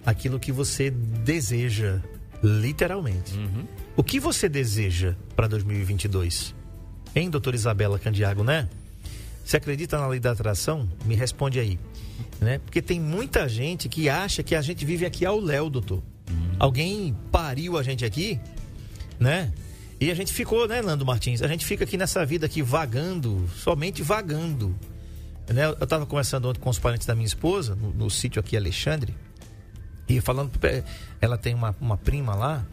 aquilo 0.05 0.39
que 0.39 0.51
você 0.51 0.89
deseja, 0.89 2.01
literalmente. 2.41 3.33
O 3.95 4.03
que 4.03 4.19
você 4.19 4.47
deseja 4.49 5.15
para 5.35 5.47
2022? 5.47 6.55
Hein, 7.15 7.29
doutora 7.29 7.55
Isabela 7.55 7.99
Candiago, 7.99 8.43
né? 8.43 8.69
Você 9.43 9.57
acredita 9.57 9.97
na 9.97 10.07
lei 10.07 10.19
da 10.19 10.31
atração? 10.31 10.89
Me 11.05 11.13
responde 11.13 11.59
aí. 11.59 11.77
Né? 12.39 12.59
Porque 12.59 12.81
tem 12.81 12.99
muita 12.99 13.47
gente 13.49 13.89
que 13.89 14.09
acha 14.09 14.41
que 14.41 14.55
a 14.55 14.61
gente 14.61 14.85
vive 14.85 15.05
aqui 15.05 15.25
ao 15.25 15.39
léu, 15.39 15.69
doutor. 15.69 16.01
Alguém 16.57 17.15
pariu 17.31 17.77
a 17.77 17.83
gente 17.83 18.05
aqui, 18.05 18.39
né? 19.21 19.53
E 19.99 20.10
a 20.10 20.15
gente 20.15 20.34
ficou, 20.34 20.67
né, 20.67 20.81
Nando 20.81 21.05
Martins? 21.05 21.43
A 21.43 21.47
gente 21.47 21.63
fica 21.63 21.84
aqui 21.84 21.95
nessa 21.95 22.25
vida 22.25 22.47
aqui 22.47 22.63
vagando, 22.63 23.47
somente 23.55 24.01
vagando. 24.01 24.75
Né? 25.47 25.67
Eu 25.67 25.84
estava 25.84 26.07
conversando 26.07 26.49
ontem 26.49 26.60
com 26.60 26.71
os 26.71 26.79
parentes 26.79 27.05
da 27.05 27.13
minha 27.13 27.27
esposa, 27.27 27.75
no, 27.75 27.93
no 27.93 28.10
sítio 28.10 28.39
aqui 28.39 28.57
Alexandre, 28.57 29.15
e 30.10 30.19
falando, 30.19 30.51
ela 31.21 31.38
tem 31.38 31.53
uma, 31.53 31.75
uma 31.79 31.97
prima 31.97 32.34
lá, 32.34 32.65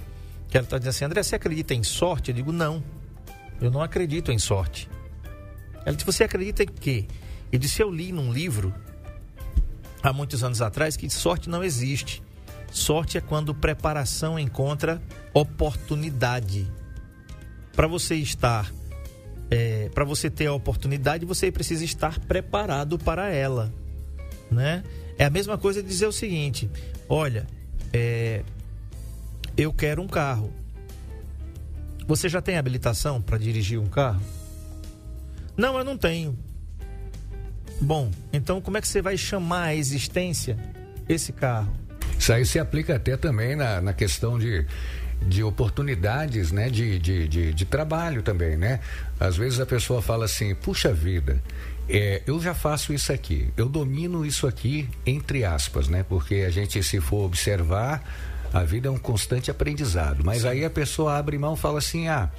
que 0.48 0.56
ela 0.56 0.64
está 0.64 0.78
dizendo 0.78 0.90
assim, 0.90 1.04
André, 1.04 1.22
você 1.22 1.36
acredita 1.36 1.74
em 1.74 1.82
sorte? 1.82 2.30
Eu 2.30 2.34
digo, 2.34 2.50
não, 2.50 2.82
eu 3.60 3.70
não 3.70 3.82
acredito 3.82 4.32
em 4.32 4.38
sorte. 4.38 4.88
Ela 5.84 5.94
disse, 5.94 6.06
você 6.06 6.24
acredita 6.24 6.62
em 6.62 6.66
quê? 6.66 7.04
Eu 7.52 7.58
disse, 7.58 7.82
eu 7.82 7.90
li 7.90 8.10
num 8.10 8.32
livro, 8.32 8.74
há 10.02 10.14
muitos 10.14 10.42
anos 10.42 10.62
atrás, 10.62 10.96
que 10.96 11.10
sorte 11.10 11.50
não 11.50 11.62
existe. 11.62 12.22
Sorte 12.70 13.18
é 13.18 13.20
quando 13.20 13.54
preparação 13.54 14.38
encontra 14.38 15.00
oportunidade. 15.32 16.70
Para 17.72 17.86
você 17.86 18.16
estar, 18.16 18.72
para 19.94 20.04
você 20.04 20.28
ter 20.28 20.46
a 20.46 20.52
oportunidade, 20.52 21.24
você 21.24 21.50
precisa 21.50 21.84
estar 21.84 22.18
preparado 22.20 22.98
para 22.98 23.30
ela, 23.30 23.72
né? 24.50 24.82
É 25.16 25.24
a 25.24 25.30
mesma 25.30 25.56
coisa 25.56 25.82
dizer 25.82 26.06
o 26.06 26.12
seguinte: 26.12 26.70
olha, 27.08 27.46
é, 27.92 28.42
eu 29.56 29.72
quero 29.72 30.02
um 30.02 30.08
carro. 30.08 30.52
Você 32.06 32.28
já 32.28 32.40
tem 32.40 32.56
habilitação 32.56 33.20
para 33.20 33.36
dirigir 33.36 33.78
um 33.78 33.86
carro? 33.86 34.22
Não, 35.56 35.76
eu 35.76 35.84
não 35.84 35.98
tenho. 35.98 36.38
Bom, 37.80 38.10
então 38.32 38.60
como 38.60 38.76
é 38.76 38.80
que 38.80 38.88
você 38.88 39.02
vai 39.02 39.16
chamar 39.16 39.64
a 39.64 39.74
existência 39.74 40.56
esse 41.08 41.32
carro? 41.32 41.72
Isso 42.18 42.32
aí 42.32 42.44
se 42.44 42.58
aplica 42.58 42.96
até 42.96 43.16
também 43.16 43.54
na, 43.54 43.80
na 43.80 43.92
questão 43.92 44.38
de, 44.38 44.66
de 45.22 45.42
oportunidades, 45.42 46.50
né? 46.50 46.68
De, 46.68 46.98
de, 46.98 47.28
de, 47.28 47.54
de 47.54 47.64
trabalho 47.64 48.22
também, 48.22 48.56
né? 48.56 48.80
Às 49.18 49.36
vezes 49.36 49.60
a 49.60 49.66
pessoa 49.66 50.02
fala 50.02 50.24
assim, 50.24 50.54
puxa 50.54 50.92
vida, 50.92 51.42
é, 51.88 52.22
eu 52.26 52.40
já 52.40 52.54
faço 52.54 52.92
isso 52.92 53.12
aqui, 53.12 53.48
eu 53.56 53.68
domino 53.68 54.26
isso 54.26 54.46
aqui, 54.46 54.88
entre 55.06 55.44
aspas, 55.44 55.88
né? 55.88 56.04
Porque 56.06 56.44
a 56.46 56.50
gente, 56.50 56.82
se 56.82 57.00
for 57.00 57.24
observar, 57.24 58.02
a 58.52 58.62
vida 58.62 58.88
é 58.88 58.90
um 58.90 58.98
constante 58.98 59.50
aprendizado. 59.50 60.24
Mas 60.24 60.44
aí 60.44 60.64
a 60.64 60.70
pessoa 60.70 61.16
abre 61.16 61.38
mão 61.38 61.54
e 61.54 61.56
fala 61.56 61.78
assim, 61.78 62.08
ah, 62.08 62.30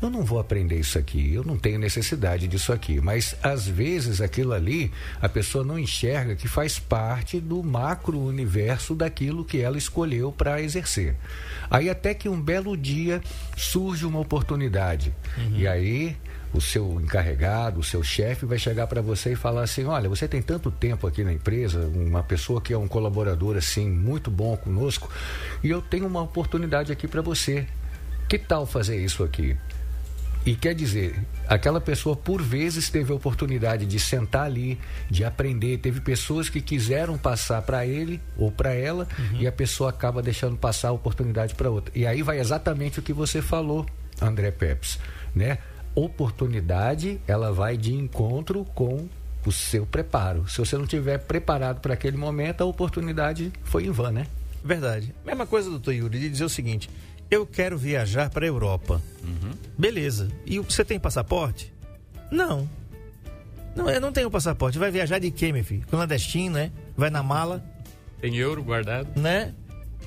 eu 0.00 0.08
não 0.08 0.24
vou 0.24 0.38
aprender 0.38 0.78
isso 0.78 0.96
aqui, 0.98 1.34
eu 1.34 1.42
não 1.42 1.56
tenho 1.56 1.78
necessidade 1.78 2.46
disso 2.46 2.72
aqui. 2.72 3.00
Mas 3.00 3.34
às 3.42 3.66
vezes 3.66 4.20
aquilo 4.20 4.52
ali 4.52 4.92
a 5.20 5.28
pessoa 5.28 5.64
não 5.64 5.78
enxerga 5.78 6.36
que 6.36 6.46
faz 6.46 6.78
parte 6.78 7.40
do 7.40 7.62
macro 7.62 8.18
universo 8.18 8.94
daquilo 8.94 9.44
que 9.44 9.60
ela 9.60 9.76
escolheu 9.76 10.30
para 10.30 10.62
exercer. 10.62 11.16
Aí 11.70 11.90
até 11.90 12.14
que 12.14 12.28
um 12.28 12.40
belo 12.40 12.76
dia 12.76 13.20
surge 13.56 14.06
uma 14.06 14.20
oportunidade. 14.20 15.12
E 15.52 15.66
aí 15.66 16.16
o 16.52 16.60
seu 16.60 17.00
encarregado, 17.00 17.80
o 17.80 17.84
seu 17.84 18.02
chefe 18.02 18.46
vai 18.46 18.58
chegar 18.58 18.86
para 18.86 19.02
você 19.02 19.32
e 19.32 19.36
falar 19.36 19.62
assim: 19.62 19.84
olha, 19.84 20.08
você 20.08 20.26
tem 20.26 20.40
tanto 20.40 20.70
tempo 20.70 21.06
aqui 21.06 21.24
na 21.24 21.32
empresa, 21.32 21.80
uma 21.94 22.22
pessoa 22.22 22.60
que 22.60 22.72
é 22.72 22.78
um 22.78 22.88
colaborador 22.88 23.56
assim 23.56 23.90
muito 23.90 24.30
bom 24.30 24.56
conosco, 24.56 25.10
e 25.62 25.68
eu 25.68 25.82
tenho 25.82 26.06
uma 26.06 26.22
oportunidade 26.22 26.92
aqui 26.92 27.06
para 27.06 27.20
você. 27.20 27.66
Que 28.28 28.38
tal 28.38 28.66
fazer 28.66 29.02
isso 29.02 29.24
aqui? 29.24 29.56
E 30.48 30.54
quer 30.54 30.74
dizer, 30.74 31.14
aquela 31.46 31.78
pessoa 31.78 32.16
por 32.16 32.40
vezes 32.40 32.88
teve 32.88 33.12
a 33.12 33.14
oportunidade 33.14 33.84
de 33.84 34.00
sentar 34.00 34.46
ali, 34.46 34.78
de 35.10 35.22
aprender. 35.22 35.76
Teve 35.76 36.00
pessoas 36.00 36.48
que 36.48 36.62
quiseram 36.62 37.18
passar 37.18 37.60
para 37.60 37.84
ele 37.84 38.18
ou 38.34 38.50
para 38.50 38.72
ela 38.72 39.06
e 39.38 39.46
a 39.46 39.52
pessoa 39.52 39.90
acaba 39.90 40.22
deixando 40.22 40.56
passar 40.56 40.88
a 40.88 40.92
oportunidade 40.92 41.54
para 41.54 41.68
outra. 41.68 41.92
E 41.94 42.06
aí 42.06 42.22
vai 42.22 42.40
exatamente 42.40 42.98
o 42.98 43.02
que 43.02 43.12
você 43.12 43.42
falou, 43.42 43.84
André 44.22 44.50
Peps, 44.50 44.98
né? 45.34 45.58
Oportunidade, 45.94 47.20
ela 47.28 47.52
vai 47.52 47.76
de 47.76 47.92
encontro 47.92 48.64
com 48.74 49.06
o 49.44 49.52
seu 49.52 49.84
preparo. 49.84 50.48
Se 50.48 50.56
você 50.56 50.78
não 50.78 50.86
tiver 50.86 51.18
preparado 51.18 51.82
para 51.82 51.92
aquele 51.92 52.16
momento, 52.16 52.62
a 52.62 52.64
oportunidade 52.64 53.52
foi 53.64 53.84
em 53.84 53.90
vão, 53.90 54.10
né? 54.10 54.26
Verdade. 54.64 55.14
Mesma 55.26 55.46
coisa, 55.46 55.68
doutor 55.68 55.92
Yuri, 55.92 56.18
de 56.18 56.30
dizer 56.30 56.44
o 56.44 56.48
seguinte: 56.48 56.88
eu 57.30 57.46
quero 57.46 57.76
viajar 57.78 58.30
para 58.30 58.44
a 58.44 58.48
Europa. 58.48 59.00
Beleza. 59.76 60.28
E 60.46 60.58
você 60.58 60.84
tem 60.84 60.98
passaporte? 60.98 61.72
Não. 62.30 62.68
Não, 63.76 63.88
eu 63.88 64.00
não 64.00 64.10
tenho 64.12 64.30
passaporte. 64.30 64.78
Vai 64.78 64.90
viajar 64.90 65.18
de 65.18 65.30
quê, 65.30 65.52
meu 65.52 65.62
filho? 65.64 65.86
Clandestino, 65.88 66.54
né? 66.56 66.72
Vai 66.96 67.10
na 67.10 67.22
mala, 67.22 67.62
Tem 68.20 68.34
euro 68.36 68.62
guardado. 68.62 69.08
né? 69.18 69.54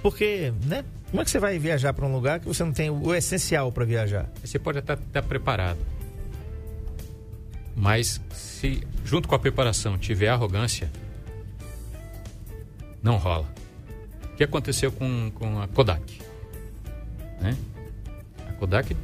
Porque, 0.01 0.51
né? 0.65 0.83
Como 1.09 1.21
é 1.21 1.25
que 1.25 1.31
você 1.31 1.39
vai 1.39 1.59
viajar 1.59 1.93
para 1.93 2.05
um 2.05 2.11
lugar 2.13 2.39
que 2.39 2.47
você 2.47 2.63
não 2.63 2.71
tem 2.73 2.89
o 2.89 3.13
essencial 3.13 3.71
para 3.71 3.85
viajar? 3.85 4.29
Você 4.43 4.57
pode 4.57 4.79
até 4.79 4.93
estar 4.93 5.21
preparado. 5.21 5.77
Mas 7.75 8.19
se 8.33 8.81
junto 9.05 9.27
com 9.27 9.35
a 9.35 9.39
preparação 9.39 9.97
tiver 9.97 10.29
arrogância, 10.29 10.91
não 13.01 13.17
rola. 13.17 13.47
O 14.33 14.35
que 14.35 14.43
aconteceu 14.43 14.91
com, 14.91 15.31
com 15.35 15.61
a 15.61 15.67
Kodak? 15.67 16.19
Né? 17.41 17.57
A 18.47 18.53
Kodak 18.53 18.95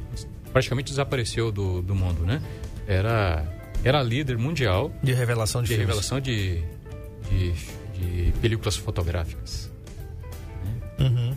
praticamente 0.52 0.90
desapareceu 0.90 1.52
do, 1.52 1.82
do 1.82 1.94
mundo, 1.94 2.24
né? 2.24 2.40
Era, 2.86 3.44
era 3.84 4.02
líder 4.02 4.38
mundial 4.38 4.90
De 5.02 5.12
revelação 5.12 5.62
de, 5.62 5.68
de 5.68 5.74
filmes. 5.74 5.86
revelação 5.88 6.20
de, 6.20 6.62
de, 7.28 7.52
de 7.52 8.32
películas 8.40 8.76
fotográficas. 8.76 9.70
Uhum. 10.98 11.34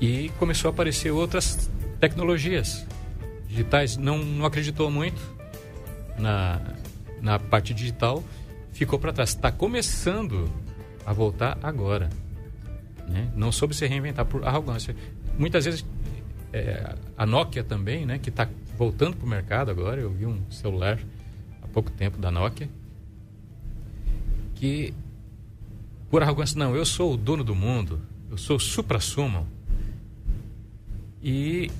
E 0.00 0.30
começou 0.38 0.68
a 0.68 0.72
aparecer 0.72 1.10
outras 1.10 1.70
tecnologias 2.00 2.86
digitais. 3.48 3.96
Não, 3.96 4.18
não 4.18 4.46
acreditou 4.46 4.90
muito 4.90 5.20
na, 6.18 6.60
na 7.20 7.38
parte 7.38 7.74
digital, 7.74 8.22
ficou 8.72 8.98
para 8.98 9.12
trás. 9.12 9.30
Está 9.30 9.50
começando 9.50 10.50
a 11.04 11.12
voltar 11.12 11.58
agora. 11.62 12.08
Né? 13.10 13.30
Não 13.34 13.50
soube 13.50 13.74
se 13.74 13.86
reinventar 13.86 14.24
por 14.24 14.44
arrogância. 14.44 14.94
Muitas 15.38 15.64
vezes 15.64 15.84
é, 16.52 16.94
a 17.16 17.26
Nokia 17.26 17.64
também, 17.64 18.06
né, 18.06 18.18
que 18.18 18.30
está 18.30 18.48
voltando 18.78 19.16
para 19.16 19.26
o 19.26 19.28
mercado 19.28 19.70
agora. 19.70 20.00
Eu 20.00 20.10
vi 20.10 20.26
um 20.26 20.40
celular 20.50 20.98
há 21.62 21.68
pouco 21.68 21.90
tempo 21.90 22.18
da 22.18 22.30
Nokia 22.30 22.68
que 24.60 24.92
por 26.10 26.22
arrogância, 26.22 26.58
não, 26.58 26.74
eu 26.76 26.84
sou 26.84 27.14
o 27.14 27.16
dono 27.16 27.42
do 27.42 27.54
mundo, 27.54 28.02
eu 28.30 28.36
sou 28.36 28.58
supra-sumo. 28.58 29.46
E 31.22 31.70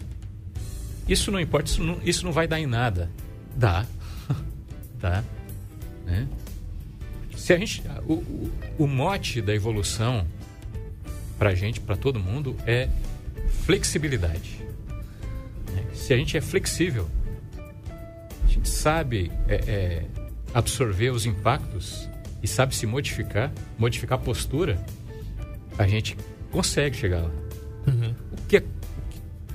isso 1.09 1.33
não 1.33 1.41
importa, 1.41 1.69
isso 1.69 1.83
não, 1.83 1.99
isso 2.03 2.25
não 2.25 2.33
vai 2.33 2.47
dar 2.47 2.61
em 2.61 2.67
nada. 2.67 3.11
Dá. 3.57 3.85
Dá. 5.01 5.25
Né? 6.07 6.29
Se 7.37 7.53
a 7.53 7.59
gente, 7.59 7.83
o, 8.07 8.15
o, 8.15 8.53
o 8.79 8.87
mote 8.87 9.43
da 9.43 9.55
evolução 9.55 10.25
pra 11.41 11.55
gente, 11.55 11.81
para 11.81 11.97
todo 11.97 12.21
mundo, 12.21 12.55
é 12.67 12.87
flexibilidade. 13.65 14.61
né? 15.73 15.87
se 15.95 16.13
a 16.13 16.17
gente 16.19 16.37
é 16.37 16.41
flexível, 16.43 17.09
a 18.45 18.47
gente 18.47 18.69
sabe 18.69 19.33
é, 19.49 19.55
é, 19.55 20.05
absorver 20.53 21.09
os 21.09 21.25
impactos 21.25 22.07
e 22.43 22.47
sabe 22.47 22.77
se 22.77 22.87
modificar, 22.87 23.51
modificar 23.79 24.19
a 24.19 24.23
postura, 24.23 24.85
a 25.79 25.87
gente 25.87 26.15
consegue 26.51 26.95
chegar 26.95 27.23
lá. 27.23 27.31
Uhum. 27.87 28.15
O 28.33 28.47
que, 28.47 28.59
é, 28.59 28.65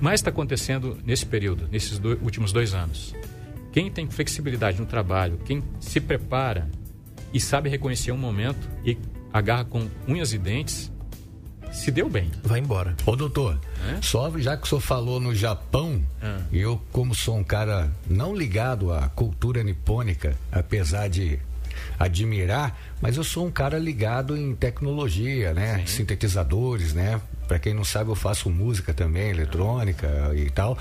mais 0.00 0.18
está 0.18 0.30
acontecendo 0.30 0.98
nesse 1.04 1.24
período, 1.24 1.68
nesses 1.70 2.00
do, 2.00 2.18
últimos 2.20 2.52
dois 2.52 2.74
anos? 2.74 3.14
Quem 3.70 3.92
tem 3.92 4.10
flexibilidade 4.10 4.80
no 4.80 4.86
trabalho, 4.86 5.38
quem 5.44 5.62
se 5.78 6.00
prepara 6.00 6.68
e 7.32 7.38
sabe 7.38 7.68
reconhecer 7.68 8.10
um 8.10 8.18
momento 8.18 8.68
e 8.84 8.98
agarra 9.32 9.64
com 9.64 9.88
unhas 10.08 10.32
e 10.32 10.38
dentes, 10.38 10.90
se 11.76 11.90
deu 11.90 12.08
bem. 12.08 12.30
Vai 12.42 12.58
embora. 12.60 12.96
Ô 13.04 13.14
doutor, 13.14 13.58
É? 13.88 14.00
só 14.02 14.30
já 14.38 14.56
que 14.56 14.64
o 14.64 14.66
senhor 14.66 14.80
falou 14.80 15.20
no 15.20 15.34
Japão, 15.34 16.02
Ah. 16.22 16.40
eu 16.52 16.80
como 16.92 17.14
sou 17.14 17.36
um 17.36 17.44
cara 17.44 17.90
não 18.08 18.34
ligado 18.34 18.92
à 18.92 19.08
cultura 19.08 19.62
nipônica, 19.62 20.36
apesar 20.50 21.08
de 21.08 21.38
admirar, 21.98 22.78
mas 23.00 23.16
eu 23.16 23.24
sou 23.24 23.46
um 23.46 23.50
cara 23.50 23.78
ligado 23.78 24.36
em 24.36 24.54
tecnologia, 24.54 25.52
né? 25.52 25.82
Sintetizadores, 25.86 26.92
né? 26.94 27.20
Para 27.46 27.58
quem 27.58 27.74
não 27.74 27.84
sabe, 27.84 28.10
eu 28.10 28.14
faço 28.16 28.50
música 28.50 28.92
também, 28.92 29.30
eletrônica 29.30 30.08
e 30.34 30.50
tal. 30.50 30.76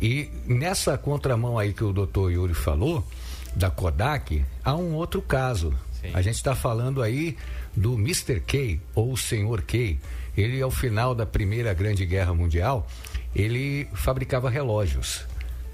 E 0.00 0.28
nessa 0.46 0.98
contramão 0.98 1.58
aí 1.58 1.72
que 1.72 1.84
o 1.84 1.92
doutor 1.92 2.30
Yuri 2.32 2.54
falou, 2.54 3.06
da 3.54 3.70
Kodak, 3.70 4.44
há 4.64 4.74
um 4.74 4.94
outro 4.94 5.22
caso. 5.22 5.72
Sim. 6.00 6.10
A 6.14 6.20
gente 6.22 6.36
está 6.36 6.54
falando 6.54 7.02
aí 7.02 7.36
do 7.76 7.94
Mr. 7.94 8.40
K, 8.40 8.80
ou 8.94 9.12
o 9.12 9.16
Senhor 9.16 9.62
K. 9.62 9.98
Ele, 10.36 10.60
ao 10.62 10.70
final 10.70 11.14
da 11.14 11.26
Primeira 11.26 11.74
Grande 11.74 12.06
Guerra 12.06 12.32
Mundial, 12.32 12.86
ele 13.34 13.86
fabricava 13.94 14.48
relógios. 14.48 15.26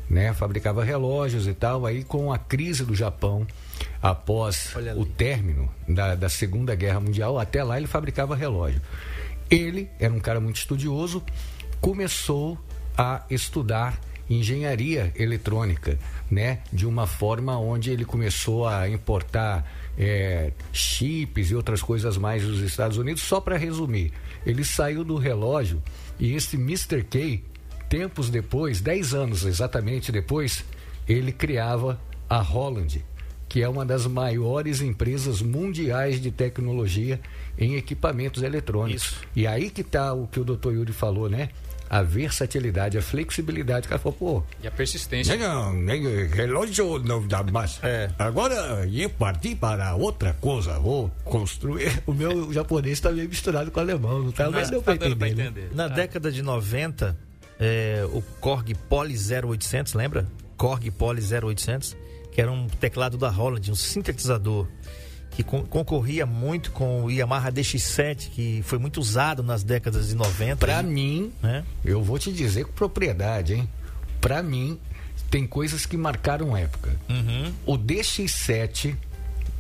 Né? 0.08 0.32
Fabricava 0.32 0.82
relógios 0.82 1.46
e 1.46 1.54
tal. 1.54 1.86
Aí, 1.86 2.02
com 2.02 2.32
a 2.32 2.38
crise 2.38 2.84
do 2.84 2.94
Japão, 2.94 3.46
após 4.02 4.74
o 4.96 5.04
término 5.04 5.70
da, 5.86 6.14
da 6.14 6.28
Segunda 6.28 6.74
Guerra 6.74 7.00
Mundial, 7.00 7.38
até 7.38 7.62
lá 7.62 7.76
ele 7.76 7.86
fabricava 7.86 8.34
relógio. 8.34 8.80
Ele 9.50 9.88
era 9.98 10.12
um 10.12 10.20
cara 10.20 10.40
muito 10.40 10.56
estudioso, 10.56 11.22
começou 11.80 12.58
a 12.96 13.22
estudar 13.30 13.98
engenharia 14.28 15.12
eletrônica, 15.16 15.98
né? 16.30 16.58
De 16.72 16.86
uma 16.86 17.06
forma 17.06 17.58
onde 17.58 17.90
ele 17.90 18.04
começou 18.04 18.66
a 18.66 18.88
importar 18.88 19.66
eh, 19.96 20.52
chips 20.72 21.50
e 21.50 21.54
outras 21.54 21.80
coisas 21.80 22.18
mais 22.18 22.42
dos 22.42 22.60
Estados 22.60 22.98
Unidos. 22.98 23.22
Só 23.22 23.40
para 23.40 23.56
resumir, 23.56 24.12
ele 24.44 24.64
saiu 24.64 25.04
do 25.04 25.16
relógio 25.16 25.82
e 26.18 26.34
esse 26.34 26.56
Mr. 26.56 27.02
K, 27.04 27.42
tempos 27.88 28.30
depois, 28.30 28.80
10 28.80 29.14
anos 29.14 29.44
exatamente 29.44 30.10
depois, 30.10 30.64
ele 31.08 31.32
criava 31.32 32.00
a 32.28 32.40
Holland, 32.40 33.04
que 33.48 33.62
é 33.62 33.68
uma 33.68 33.84
das 33.86 34.06
maiores 34.06 34.80
empresas 34.80 35.40
mundiais 35.40 36.20
de 36.20 36.30
tecnologia 36.30 37.20
em 37.56 37.76
equipamentos 37.76 38.42
eletrônicos. 38.42 39.02
Isso. 39.02 39.20
E 39.34 39.46
aí 39.46 39.70
que 39.70 39.80
está 39.80 40.12
o 40.12 40.26
que 40.26 40.38
o 40.38 40.44
Dr. 40.44 40.72
Yuri 40.72 40.92
falou, 40.92 41.28
né? 41.28 41.48
A 41.90 42.02
versatilidade, 42.02 42.98
a 42.98 43.02
flexibilidade. 43.02 43.86
O 43.86 43.88
cara 43.90 43.98
falou, 44.00 44.18
pô, 44.18 44.42
E 44.62 44.66
a 44.66 44.70
persistência. 44.70 45.36
Não, 45.36 45.72
nem 45.72 46.02
relógio 46.26 46.98
não 46.98 47.26
dá 47.26 47.42
mais. 47.42 47.78
É. 47.82 48.10
Agora 48.18 48.54
eu 48.92 49.08
parti 49.10 49.54
para 49.54 49.94
outra 49.94 50.32
coisa. 50.40 50.78
Vou 50.78 51.10
construir. 51.24 52.02
o 52.06 52.12
meu 52.12 52.52
japonês 52.52 52.94
está 52.98 53.10
meio 53.10 53.28
misturado 53.28 53.70
com 53.70 53.78
o 53.80 53.82
alemão, 53.82 54.22
não 54.24 54.32
tá? 54.32 54.50
Mas 54.50 54.70
deu 54.70 54.82
Tá 54.82 54.94
dando 54.94 55.16
pra 55.16 55.28
entender. 55.28 55.42
né? 55.44 55.48
entender. 55.50 55.74
Na 55.74 55.88
década 55.88 56.30
de 56.30 56.42
90, 56.42 57.16
é, 57.58 58.06
o 58.12 58.22
Korg 58.40 58.74
Poly 58.88 59.14
0800, 59.16 59.94
lembra? 59.94 60.26
Korg 60.56 60.90
Poly 60.90 61.22
0800, 61.22 61.96
que 62.32 62.40
era 62.40 62.50
um 62.52 62.66
teclado 62.66 63.16
da 63.16 63.28
Holland, 63.30 63.70
um 63.70 63.74
sintetizador 63.74 64.66
que 65.30 65.42
con- 65.42 65.62
concorria 65.64 66.26
muito 66.26 66.70
com 66.72 67.04
o 67.04 67.10
Yamaha 67.10 67.50
DX7, 67.52 68.30
que 68.30 68.62
foi 68.64 68.78
muito 68.78 68.98
usado 69.00 69.42
nas 69.42 69.62
décadas 69.62 70.08
de 70.08 70.14
90. 70.16 70.56
Pra 70.56 70.78
aí, 70.78 70.86
mim, 70.86 71.32
né? 71.42 71.64
eu 71.84 72.02
vou 72.02 72.18
te 72.18 72.32
dizer 72.32 72.64
com 72.64 72.72
propriedade, 72.72 73.54
hein? 73.54 73.68
Pra 74.20 74.42
mim, 74.42 74.78
tem 75.30 75.46
coisas 75.46 75.86
que 75.86 75.96
marcaram 75.96 76.56
época. 76.56 76.96
Uhum. 77.08 77.52
O 77.66 77.78
DX7 77.78 78.94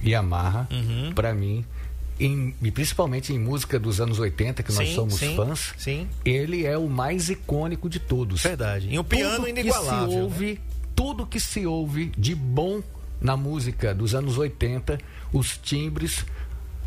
Yamaha, 0.04 0.66
Uhum. 0.70 1.12
pra 1.14 1.32
mim, 1.34 1.64
em- 2.20 2.54
e 2.62 2.70
principalmente 2.70 3.32
em 3.32 3.38
música 3.38 3.78
dos 3.78 4.00
anos 4.00 4.18
80, 4.18 4.62
que 4.62 4.72
nós 4.72 4.88
Sim, 4.88 4.94
somos 4.94 5.14
sim, 5.14 5.36
fãs, 5.36 5.72
sim. 5.78 6.08
ele 6.24 6.66
é 6.66 6.76
o 6.76 6.88
mais 6.88 7.28
icônico 7.28 7.88
de 7.88 8.00
todos. 8.00 8.42
Verdade. 8.42 8.88
E 8.90 8.98
um 8.98 9.04
piano 9.04 9.36
tudo 9.36 9.48
inigualável. 9.48 10.06
Que 10.06 10.10
se 10.12 10.16
né? 10.16 10.22
ouve, 10.22 10.60
Tudo 10.96 11.24
que 11.24 11.38
se 11.38 11.64
ouve 11.64 12.10
de 12.18 12.34
bom 12.34 12.82
na 13.20 13.36
música 13.36 13.94
dos 13.94 14.14
anos 14.14 14.38
80, 14.38 14.98
os 15.32 15.58
timbres, 15.58 16.24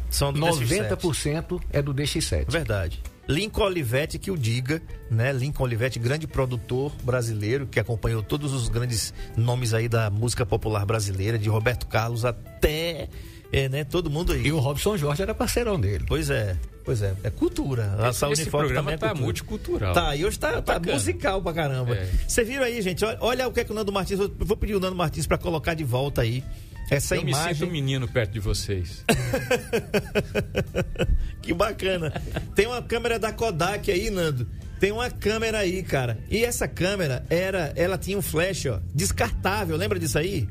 São 0.09 0.31
do 0.31 0.39
DX7. 0.39 0.97
90% 0.97 1.61
é 1.71 1.81
do 1.81 1.93
DX7. 1.93 2.45
Verdade. 2.49 3.01
Lincoln 3.27 3.63
Olivetti 3.63 4.17
que 4.19 4.31
o 4.31 4.37
diga, 4.37 4.81
né? 5.09 5.31
Lincoln 5.31 5.63
Olivetti, 5.63 5.99
grande 5.99 6.27
produtor 6.27 6.91
brasileiro 7.03 7.65
que 7.67 7.79
acompanhou 7.79 8.21
todos 8.21 8.53
os 8.53 8.67
grandes 8.67 9.13
nomes 9.37 9.73
aí 9.73 9.87
da 9.87 10.09
música 10.09 10.45
popular 10.45 10.85
brasileira, 10.85 11.37
de 11.37 11.47
Roberto 11.47 11.87
Carlos 11.87 12.25
até, 12.25 13.07
é, 13.51 13.69
né? 13.69 13.83
Todo 13.83 14.09
mundo 14.09 14.33
aí. 14.33 14.45
E 14.47 14.51
o 14.51 14.59
Robson 14.59 14.97
Jorge 14.97 15.21
era 15.21 15.33
parceirão 15.35 15.79
dele. 15.79 16.03
Pois 16.07 16.29
é, 16.29 16.57
pois 16.83 17.01
é. 17.01 17.13
É 17.23 17.29
cultura. 17.29 17.95
A 17.99 18.09
Esse, 18.09 18.19
saúde 18.19 18.41
esse 18.41 18.49
programa 18.49 18.81
também 18.91 18.95
é 18.95 18.97
tá 18.97 19.07
cultura. 19.07 19.25
multicultural. 19.25 19.93
Tá, 19.93 20.15
e 20.15 20.25
hoje 20.25 20.39
tá, 20.39 20.53
tá 20.61 20.73
bacana. 20.73 20.93
musical 20.93 21.41
pra 21.41 21.53
caramba. 21.53 21.95
É. 21.95 22.09
Você 22.27 22.43
viram 22.43 22.63
aí, 22.63 22.81
gente? 22.81 23.05
Olha, 23.05 23.17
olha 23.21 23.47
o 23.47 23.51
que 23.53 23.59
é 23.59 23.63
que 23.63 23.71
o 23.71 23.75
Nando 23.75 23.91
Martins. 23.91 24.19
Eu 24.19 24.33
vou 24.39 24.57
pedir 24.57 24.75
o 24.75 24.79
Nando 24.79 24.95
Martins 24.95 25.27
pra 25.27 25.37
colocar 25.37 25.73
de 25.73 25.83
volta 25.83 26.21
aí 26.21 26.43
essa 26.91 27.15
Eu 27.15 27.23
me 27.23 27.31
imagem. 27.31 27.53
sinto 27.55 27.67
um 27.67 27.71
menino 27.71 28.07
perto 28.07 28.33
de 28.33 28.39
vocês. 28.39 29.03
Que 31.41 31.53
bacana. 31.53 32.11
Tem 32.53 32.67
uma 32.67 32.81
câmera 32.83 33.17
da 33.17 33.31
Kodak 33.33 33.91
aí, 33.91 34.11
Nando. 34.11 34.47
Tem 34.79 34.91
uma 34.91 35.09
câmera 35.09 35.59
aí, 35.59 35.81
cara. 35.81 36.19
E 36.29 36.45
essa 36.45 36.67
câmera 36.67 37.25
era, 37.29 37.73
ela 37.75 37.97
tinha 37.97 38.17
um 38.17 38.21
flash, 38.21 38.67
ó, 38.67 38.79
descartável. 38.93 39.75
Lembra 39.75 39.97
disso 39.97 40.19
aí? 40.19 40.47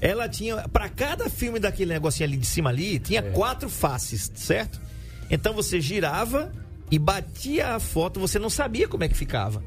Ela 0.00 0.28
tinha, 0.28 0.68
Pra 0.68 0.88
cada 0.88 1.28
filme 1.28 1.60
daquele 1.60 1.92
negocinho 1.92 2.28
ali 2.28 2.36
de 2.36 2.46
cima 2.46 2.70
ali, 2.70 2.98
tinha 2.98 3.22
quatro 3.22 3.68
faces, 3.68 4.30
certo? 4.34 4.80
Então 5.30 5.54
você 5.54 5.80
girava 5.80 6.52
e 6.90 6.98
batia 6.98 7.74
a 7.74 7.80
foto, 7.80 8.18
você 8.18 8.38
não 8.38 8.50
sabia 8.50 8.88
como 8.88 9.04
é 9.04 9.08
que 9.08 9.16
ficava. 9.16 9.62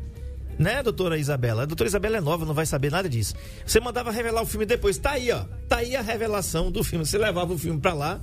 Né, 0.62 0.84
doutora 0.84 1.18
Isabela? 1.18 1.64
A 1.64 1.66
doutora 1.66 1.88
Isabela 1.88 2.18
é 2.18 2.22
nova, 2.22 2.46
não 2.46 2.54
vai 2.54 2.66
saber 2.66 2.92
nada 2.92 3.10
disso. 3.10 3.34
Você 3.66 3.80
mandava 3.80 4.12
revelar 4.12 4.42
o 4.42 4.46
filme 4.46 4.66
depois. 4.66 4.98
Tá 4.98 5.12
aí, 5.12 5.32
ó. 5.32 5.44
Tá 5.68 5.78
aí 5.78 5.96
a 5.96 6.02
revelação 6.02 6.72
do 6.72 6.84
filme. 6.84 7.06
Você 7.06 7.18
levava 7.18 7.52
o 7.54 7.58
filme 7.58 7.80
pra 7.80 7.94
lá, 7.94 8.22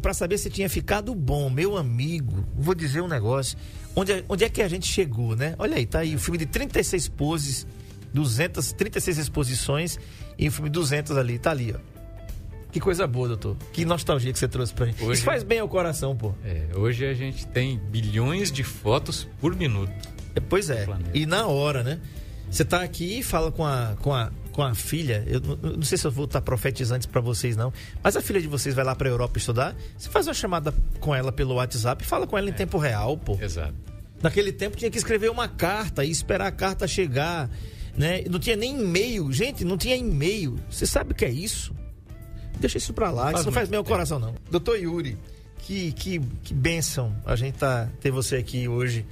pra 0.00 0.14
saber 0.14 0.38
se 0.38 0.48
tinha 0.48 0.68
ficado 0.70 1.14
bom, 1.14 1.50
meu 1.50 1.76
amigo, 1.76 2.46
vou 2.56 2.74
dizer 2.74 3.02
um 3.02 3.08
negócio. 3.08 3.58
Onde, 3.94 4.12
é- 4.12 4.24
onde 4.28 4.44
é 4.44 4.48
que 4.48 4.62
a 4.62 4.68
gente 4.68 4.86
chegou, 4.86 5.36
né? 5.36 5.54
Olha 5.58 5.76
aí, 5.76 5.84
tá 5.86 5.98
aí 6.00 6.14
o 6.14 6.18
filme 6.18 6.38
de 6.38 6.46
36 6.46 7.06
poses, 7.08 7.66
200, 8.14 8.72
36 8.72 9.18
exposições 9.18 9.98
e 10.38 10.48
o 10.48 10.52
filme 10.52 10.70
200 10.70 11.16
ali, 11.18 11.38
tá 11.38 11.50
ali, 11.50 11.74
ó. 11.76 11.94
Que 12.72 12.80
coisa 12.80 13.06
boa, 13.06 13.28
doutor. 13.28 13.56
Que 13.72 13.84
nostalgia 13.84 14.32
que 14.32 14.38
você 14.38 14.48
trouxe 14.48 14.72
pra 14.74 14.86
gente. 14.86 15.00
Hoje- 15.02 15.12
Isso 15.18 15.24
faz 15.24 15.42
bem 15.44 15.60
ao 15.60 15.68
coração, 15.68 16.16
pô. 16.16 16.32
É, 16.44 16.68
hoje 16.74 17.04
a 17.06 17.14
gente 17.14 17.46
tem 17.46 17.78
bilhões 17.78 18.50
de 18.50 18.64
fotos 18.64 19.28
por 19.40 19.54
minuto. 19.54 19.92
É, 20.34 20.40
Pois 20.40 20.70
é. 20.70 20.86
E 21.12 21.26
na 21.26 21.46
hora, 21.46 21.82
né? 21.82 22.00
Você 22.50 22.64
tá 22.64 22.82
aqui 22.82 23.18
e 23.18 23.22
fala 23.22 23.50
com 23.50 23.64
a, 23.64 23.96
com 24.00 24.12
a, 24.14 24.30
com 24.52 24.62
a 24.62 24.74
filha. 24.74 25.24
Eu 25.26 25.40
não- 25.40 25.58
eu 25.70 25.76
não 25.78 25.82
sei 25.82 25.98
se 25.98 26.06
eu 26.06 26.10
vou 26.10 26.26
estar 26.26 26.40
profetizando 26.40 27.08
para 27.08 27.20
vocês, 27.20 27.56
não. 27.56 27.72
Mas 28.02 28.16
a 28.16 28.20
filha 28.22 28.40
de 28.40 28.46
vocês 28.46 28.74
vai 28.74 28.84
lá 28.84 28.94
pra 28.94 29.08
Europa 29.08 29.38
estudar. 29.38 29.74
Você 29.96 30.08
faz 30.10 30.26
uma 30.28 30.34
chamada 30.34 30.72
com 31.00 31.14
ela 31.14 31.32
pelo 31.32 31.54
WhatsApp 31.54 32.04
e 32.04 32.06
fala 32.06 32.26
com 32.26 32.36
ela 32.38 32.48
em 32.48 32.52
tempo 32.52 32.78
real, 32.78 33.16
pô. 33.16 33.36
Exato. 33.40 33.74
Naquele 34.22 34.52
tempo 34.52 34.76
tinha 34.76 34.90
que 34.90 34.98
escrever 34.98 35.30
uma 35.30 35.48
carta 35.48 36.04
e 36.04 36.10
esperar 36.10 36.46
a 36.46 36.52
carta 36.52 36.86
chegar. 36.86 37.50
Né? 37.96 38.22
Não 38.30 38.38
tinha 38.38 38.56
nem 38.56 38.80
e-mail. 38.80 39.32
Gente, 39.32 39.64
não 39.64 39.76
tinha 39.76 39.96
e-mail. 39.96 40.56
Você 40.70 40.86
sabe 40.86 41.12
o 41.12 41.14
que 41.14 41.24
é 41.24 41.30
isso? 41.30 41.72
Deixa 42.60 42.78
isso 42.78 42.92
pra 42.92 43.10
lá, 43.10 43.24
Faz 43.24 43.36
isso 43.38 43.46
não 43.46 43.52
faz 43.52 43.68
muito 43.68 43.70
bem 43.70 43.78
ao 43.78 43.84
tempo. 43.84 43.94
coração, 43.94 44.18
não. 44.20 44.34
Doutor 44.50 44.78
Yuri, 44.78 45.18
que, 45.58 45.92
que, 45.92 46.20
que 46.42 46.54
bênção 46.54 47.14
a 47.26 47.34
gente 47.34 47.54
tá, 47.58 47.88
ter 48.00 48.10
você 48.12 48.36
aqui 48.36 48.68
hoje 48.68 49.04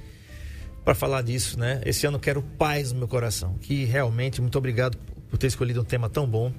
para 0.83 0.93
falar 0.95 1.21
disso, 1.21 1.57
né? 1.59 1.81
Esse 1.85 2.05
ano 2.05 2.17
eu 2.17 2.21
quero 2.21 2.41
paz 2.41 2.91
no 2.91 2.99
meu 2.99 3.07
coração. 3.07 3.55
Que 3.59 3.85
realmente, 3.85 4.41
muito 4.41 4.57
obrigado 4.57 4.97
por 5.29 5.37
ter 5.37 5.47
escolhido 5.47 5.81
um 5.81 5.85
tema 5.85 6.09
tão 6.09 6.27
bom. 6.27 6.51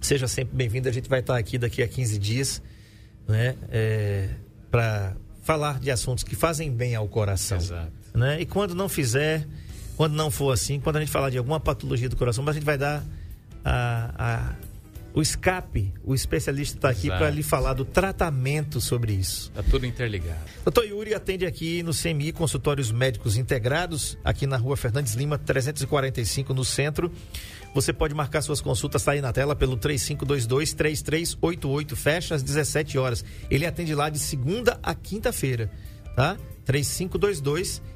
Seja 0.00 0.28
sempre 0.28 0.54
bem-vindo. 0.56 0.88
A 0.88 0.92
gente 0.92 1.08
vai 1.08 1.20
estar 1.20 1.36
aqui 1.36 1.58
daqui 1.58 1.82
a 1.82 1.88
15 1.88 2.18
dias, 2.18 2.62
né? 3.26 3.56
É, 3.70 4.28
para 4.70 5.16
falar 5.42 5.80
de 5.80 5.90
assuntos 5.90 6.22
que 6.24 6.36
fazem 6.36 6.70
bem 6.70 6.94
ao 6.94 7.08
coração. 7.08 7.56
Exato. 7.58 7.92
Né? 8.14 8.40
E 8.40 8.46
quando 8.46 8.74
não 8.74 8.88
fizer, 8.88 9.46
quando 9.96 10.14
não 10.14 10.30
for 10.30 10.52
assim, 10.52 10.80
quando 10.80 10.96
a 10.96 11.00
gente 11.00 11.10
falar 11.12 11.30
de 11.30 11.38
alguma 11.38 11.60
patologia 11.60 12.08
do 12.08 12.16
coração, 12.16 12.46
a 12.48 12.52
gente 12.52 12.64
vai 12.64 12.76
dar 12.76 13.04
a- 13.64 14.54
o 15.16 15.22
escape, 15.22 15.92
o 16.04 16.14
especialista 16.14 16.76
está 16.76 16.90
aqui 16.90 17.08
para 17.08 17.30
lhe 17.30 17.42
falar 17.42 17.72
do 17.72 17.86
tratamento 17.86 18.82
sobre 18.82 19.14
isso. 19.14 19.50
Tá 19.50 19.62
tudo 19.62 19.86
interligado. 19.86 20.42
Doutor 20.62 20.84
Yuri 20.84 21.14
atende 21.14 21.46
aqui 21.46 21.82
no 21.82 21.94
CMI 21.94 22.32
Consultórios 22.32 22.92
Médicos 22.92 23.38
Integrados, 23.38 24.18
aqui 24.22 24.46
na 24.46 24.58
rua 24.58 24.76
Fernandes 24.76 25.14
Lima, 25.14 25.38
345, 25.38 26.52
no 26.52 26.66
centro. 26.66 27.10
Você 27.74 27.94
pode 27.94 28.14
marcar 28.14 28.42
suas 28.42 28.60
consultas, 28.60 29.04
tá 29.04 29.12
aí 29.12 29.22
na 29.22 29.32
tela, 29.32 29.56
pelo 29.56 29.78
3522-3388, 29.78 31.96
fecha 31.96 32.34
às 32.34 32.42
17 32.42 32.98
horas. 32.98 33.24
Ele 33.50 33.64
atende 33.64 33.94
lá 33.94 34.10
de 34.10 34.18
segunda 34.18 34.78
a 34.82 34.94
quinta-feira, 34.94 35.70
tá? 36.14 36.36
3522-3388. 36.66 37.86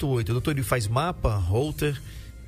O 0.00 0.24
doutor 0.24 0.52
Yuri 0.52 0.62
faz 0.62 0.88
mapa, 0.88 1.36
holter, 1.36 2.00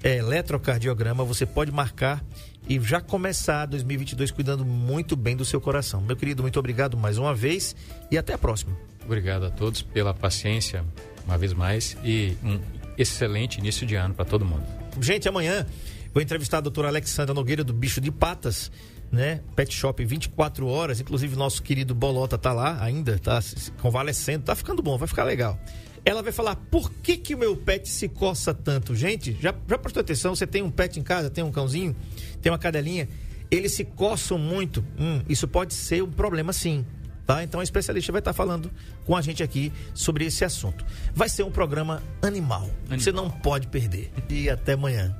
é, 0.02 0.16
eletrocardiograma, 0.16 1.24
você 1.24 1.46
pode 1.46 1.70
marcar 1.70 2.24
e 2.68 2.78
já 2.80 3.00
começar 3.00 3.66
2022 3.66 4.30
cuidando 4.30 4.64
muito 4.64 5.16
bem 5.16 5.36
do 5.36 5.44
seu 5.44 5.60
coração. 5.60 6.00
Meu 6.00 6.16
querido, 6.16 6.42
muito 6.42 6.58
obrigado 6.58 6.96
mais 6.96 7.18
uma 7.18 7.34
vez 7.34 7.74
e 8.10 8.18
até 8.18 8.34
a 8.34 8.38
próxima. 8.38 8.76
Obrigado 9.04 9.44
a 9.46 9.50
todos 9.50 9.82
pela 9.82 10.14
paciência, 10.14 10.84
uma 11.24 11.36
vez 11.36 11.52
mais, 11.52 11.96
e 12.04 12.36
um 12.42 12.60
excelente 12.96 13.58
início 13.58 13.86
de 13.86 13.94
ano 13.94 14.14
para 14.14 14.24
todo 14.24 14.44
mundo. 14.44 14.64
Gente, 15.00 15.28
amanhã 15.28 15.66
vou 16.12 16.22
entrevistar 16.22 16.58
a 16.58 16.60
doutora 16.60 16.88
Alexandra 16.88 17.34
Nogueira 17.34 17.64
do 17.64 17.72
Bicho 17.72 18.00
de 18.00 18.12
Patas, 18.12 18.70
né? 19.10 19.40
Pet 19.56 19.74
Shop 19.74 20.04
24 20.04 20.66
horas. 20.66 21.00
Inclusive, 21.00 21.36
nosso 21.36 21.62
querido 21.62 21.94
Bolota 21.94 22.38
tá 22.38 22.52
lá 22.52 22.82
ainda, 22.82 23.18
tá 23.18 23.40
convalescendo, 23.80 24.44
tá 24.44 24.54
ficando 24.54 24.82
bom, 24.82 24.96
vai 24.96 25.08
ficar 25.08 25.24
legal. 25.24 25.58
Ela 26.04 26.22
vai 26.22 26.32
falar 26.32 26.56
por 26.56 26.90
que, 26.90 27.16
que 27.16 27.34
o 27.34 27.38
meu 27.38 27.56
pet 27.56 27.88
se 27.88 28.08
coça 28.08 28.52
tanto. 28.52 28.94
Gente, 28.94 29.36
já, 29.40 29.54
já 29.68 29.78
prestou 29.78 30.00
atenção? 30.00 30.34
Você 30.34 30.46
tem 30.46 30.60
um 30.62 30.70
pet 30.70 30.98
em 30.98 31.02
casa, 31.02 31.30
tem 31.30 31.44
um 31.44 31.52
cãozinho, 31.52 31.94
tem 32.40 32.50
uma 32.50 32.58
cadelinha, 32.58 33.08
eles 33.50 33.72
se 33.72 33.84
coçam 33.84 34.36
muito. 34.36 34.84
Hum, 34.98 35.22
isso 35.28 35.46
pode 35.46 35.74
ser 35.74 36.02
um 36.02 36.10
problema 36.10 36.52
sim. 36.52 36.84
Tá? 37.24 37.44
Então 37.44 37.60
a 37.60 37.62
especialista 37.62 38.10
vai 38.10 38.18
estar 38.18 38.32
falando 38.32 38.70
com 39.04 39.16
a 39.16 39.22
gente 39.22 39.44
aqui 39.44 39.72
sobre 39.94 40.24
esse 40.24 40.44
assunto. 40.44 40.84
Vai 41.14 41.28
ser 41.28 41.44
um 41.44 41.52
programa 41.52 42.02
animal. 42.20 42.68
Você 42.88 43.12
não 43.12 43.30
pode 43.30 43.68
perder. 43.68 44.10
E 44.28 44.50
até 44.50 44.72
amanhã. 44.72 45.16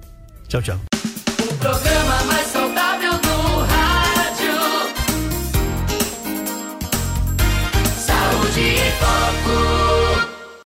Tchau, 0.49 0.61
tchau. 0.61 0.81
O 1.39 1.55
programa 1.59 2.25
mais 2.25 2.47
saudável 2.49 3.13
do 3.13 3.59
rádio. 3.67 4.53
Saúde 7.97 8.61
em 8.61 8.91
Foco. 8.99 9.82